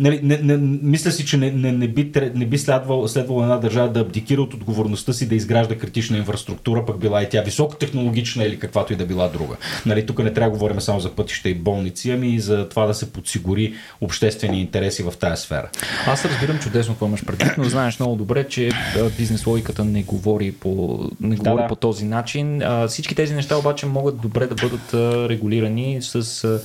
[0.00, 3.56] Нали, не, не, мисля си, че не, не, не би, не би следвало, следвало една
[3.56, 8.44] държава да абдикира от отговорността си да изгражда критична инфраструктура, пък била и тя високотехнологична
[8.44, 9.56] или каквато и да била друга.
[9.86, 12.86] Нали, тук не трябва да говорим само за пътища и болници, ами и за това
[12.86, 15.70] да се подсигури обществени интереси в тази сфера.
[16.06, 18.70] Аз разбирам чудесно какво имаш предвид, но знаеш много добре, че
[19.18, 21.68] бизнес логиката не говори по, не говори да.
[21.68, 22.62] по този начин.
[22.62, 24.94] А, всички тези неща обаче могат добре да бъдат
[25.30, 26.60] регулирани с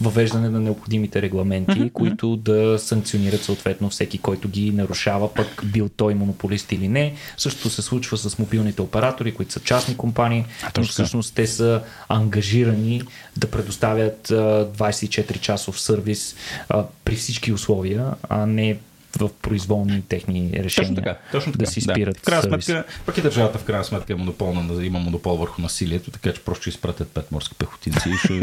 [0.00, 6.14] въвеждане на необходимите регламенти, които да санкционират съответно всеки, който ги нарушава, пък бил той
[6.14, 7.14] монополист или не.
[7.36, 10.92] Същото се случва с мобилните оператори, които са частни компании, но точно така.
[10.92, 13.02] всъщност те са ангажирани
[13.36, 14.34] да предоставят а,
[14.78, 16.34] 24 часов сервис
[16.68, 18.78] а, при всички условия, а не
[19.16, 21.16] в произволни техни решения Точно така.
[21.32, 21.64] Точно така.
[21.64, 24.84] да си спират В крайна сметка, пък и държавата в крайна сметка е монопол на,
[24.84, 28.34] има монопол върху насилието, така че просто ще изпратят пет морски пехотинци и ще,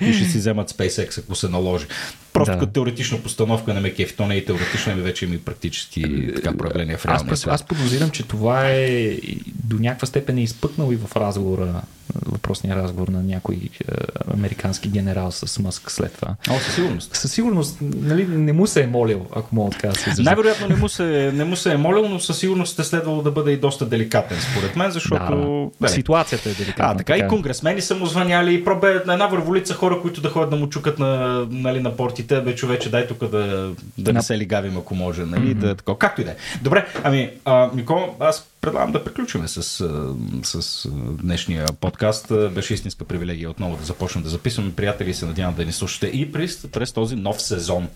[0.00, 1.86] и ще си вземат SpaceX, ако се наложи.
[2.32, 2.58] Просто Да.
[2.58, 5.38] като теоретична постановка на ме кефи, то не е и теоретично, ами вече има и
[5.38, 6.02] практически
[6.34, 7.54] така проявления в Аз, реалния пред- свят.
[7.54, 11.82] аз подозирам, че това е до някаква степен е изпъкнал и в разговора,
[12.26, 13.94] въпросния разговор на някой е,
[14.34, 16.34] американски генерал с Мъск след това.
[16.50, 17.14] О, със сигурност.
[17.14, 20.22] Със сигурност нали, не му се е молил, ако мога така да се изразя.
[20.22, 23.30] Най-вероятно не му, се, не му се е молил, но със сигурност е следвало да
[23.30, 25.70] бъде и доста деликатен, според мен, защото...
[25.80, 25.92] да, да.
[25.92, 26.92] Ситуацията е деликатна.
[26.92, 30.28] А, така, и конгресмени са му звъняли, и пробе на една върволица хора, които да
[30.28, 34.22] ходят да му чукат на, нали, на портите, бе човече, дай тук да, да не
[34.22, 35.58] се лигавим, ако може, нали, mm-hmm.
[35.58, 36.36] да, тако, както и да е.
[36.62, 39.62] Добре, ами, а, Нико, аз предлагам да приключим с,
[40.42, 40.88] с
[41.22, 42.32] днешния подкаст.
[42.54, 44.72] Беше истинска привилегия отново да започнем да записваме.
[44.72, 47.88] Приятели, се надявам да ни слушате и през, през този нов сезон.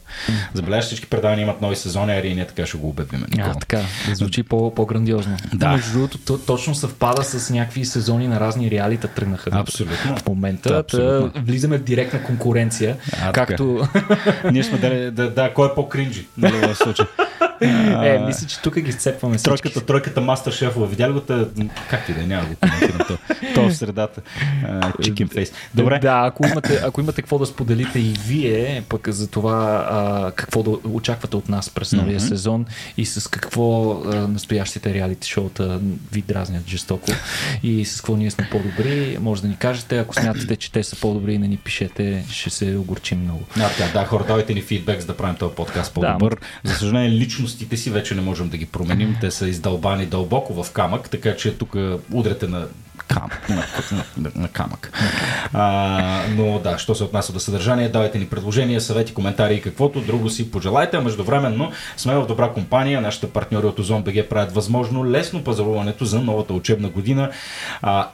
[0.55, 3.25] Забележаш, всички предавания имат нови сезони, а ние така ще го обявим.
[3.31, 3.55] Никола.
[3.57, 5.37] А, така, да звучи по, по-грандиозно.
[5.55, 5.69] Да.
[5.69, 9.51] Между другото, то, точно съвпада с някакви сезони на разни реалита тръгнаха.
[9.53, 10.17] Абсолютно.
[10.17, 11.29] В момента Да, абсолютно.
[11.29, 13.89] да, влизаме в директна конкуренция, А, както...
[14.53, 17.09] Ние сме да, да, да, кой е по-кринджи, нали, в случая.
[17.61, 19.49] е, мисля, че тук ги сцепваме всички.
[19.49, 20.87] Тройката, тройката мастер шефове.
[20.87, 21.21] Видя ли го?
[21.91, 23.19] Както и да е, няма да го коментирам
[23.55, 23.69] то.
[23.69, 24.21] В средата.
[25.01, 25.53] Chicken face.
[25.75, 25.99] Добре.
[25.99, 30.63] Да, ако имате, ако имате какво да споделите и вие, пък за това а, какво
[30.63, 32.29] да очаквате от нас през новия mm-hmm.
[32.29, 35.81] сезон и с какво а, настоящите реалити шоута
[36.13, 37.07] ви дразнят жестоко
[37.63, 39.99] и с какво ние сме по-добри, може да ни кажете.
[39.99, 43.43] Ако смятате, че те са по-добри и не ни пишете, ще се огорчим много.
[43.57, 46.37] А, така, да, хора, давайте ни фидбек, за да правим този подкаст по-добър.
[46.65, 47.11] За съжаление,
[47.47, 49.17] личностите си вече не можем да ги променим.
[49.21, 51.77] Те са издълбани дълбоко в камък, така че тук
[52.13, 52.67] удрете на
[53.09, 53.49] камък.
[53.49, 53.65] На,
[54.17, 54.93] на, на камък.
[55.53, 60.01] А, но да, що се отнася до съдържание, давайте ни предложения, съвети, коментари и каквото
[60.01, 61.01] друго си пожелайте.
[61.01, 63.01] Междувременно сме в добра компания.
[63.01, 67.31] Нашите партньори от Озон правят възможно лесно пазаруването за новата учебна година.
[67.83, 68.09] А,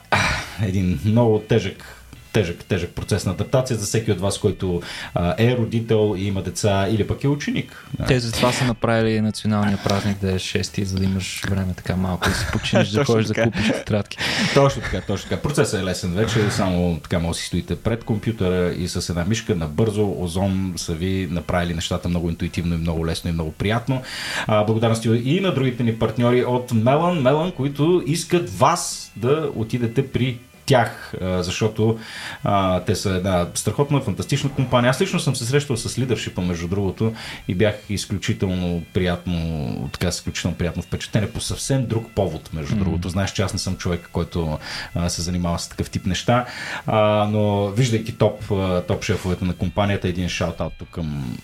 [0.62, 2.01] един много тежък
[2.32, 4.82] тежък, тежък процес на адаптация за всеки от вас, който
[5.14, 7.86] а, е родител и има деца или пък е ученик.
[8.08, 12.28] Те затова са направили националния празник да е 6, за да имаш време така малко
[12.28, 14.18] да си починеш, да ходиш да купиш тетрадки.
[14.54, 15.42] Точно така, точно така.
[15.42, 19.24] Процесът е лесен вече, само така може да си стоите пред компютъра и с една
[19.24, 24.02] мишка набързо, озон са ви направили нещата много интуитивно и много лесно и много приятно.
[24.46, 30.08] А, благодарности и на другите ни партньори от Мелан, Мелан, които искат вас да отидете
[30.08, 31.98] при тях, защото
[32.44, 34.90] а, те са една страхотна, фантастична компания.
[34.90, 37.14] Аз лично съм се срещал с лидършипа, между другото,
[37.48, 42.78] и бях изключително приятно, така изключително приятно впечатление по съвсем друг повод, между mm-hmm.
[42.78, 43.08] другото.
[43.08, 44.58] Знаеш, че аз не съм човек, който
[44.94, 46.46] а, се занимава с такъв тип неща,
[46.86, 48.44] а, но виждайки топ,
[48.88, 51.36] топ шефовете на компанията, един шаут-аут тук към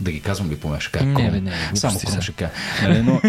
[0.00, 1.04] да ги казвам ли по шака?
[1.04, 2.50] Не, не, не, Само кром шака.
[2.82, 3.20] Нали, но,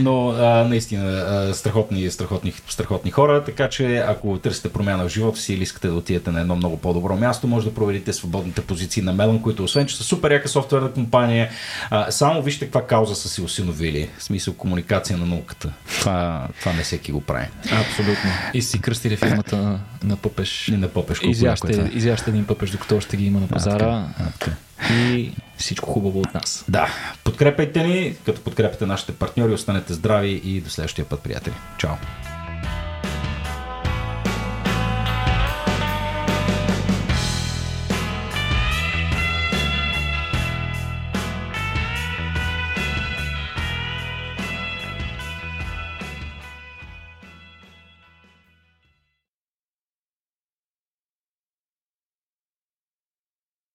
[0.00, 5.40] но а, наистина а, страхотни, страхотни, страхотни хора, така че ако търсите промяна в живота
[5.40, 9.02] си или искате да отидете на едно много по-добро място, може да проверите свободните позиции
[9.02, 11.50] на Мелон, които освен, че са супер яка софтуерна компания,
[11.90, 14.08] а, само вижте каква кауза са си осиновили.
[14.18, 15.72] В смисъл комуникация на науката.
[16.00, 17.46] Това, това не всеки го прави.
[17.72, 18.30] Абсолютно.
[18.54, 20.68] И си кръстили фирмата на, на пъпеш.
[20.68, 21.20] И на пъпеш.
[21.22, 23.74] Изяща, изяща един пъпеш, докато ще ги има на пазара.
[23.74, 24.56] А, така, а, така
[24.90, 26.64] и всичко хубаво от нас.
[26.68, 26.88] Да,
[27.24, 31.54] подкрепайте ни, като подкрепите нашите партньори, останете здрави и до следващия път, приятели.
[31.78, 31.94] Чао!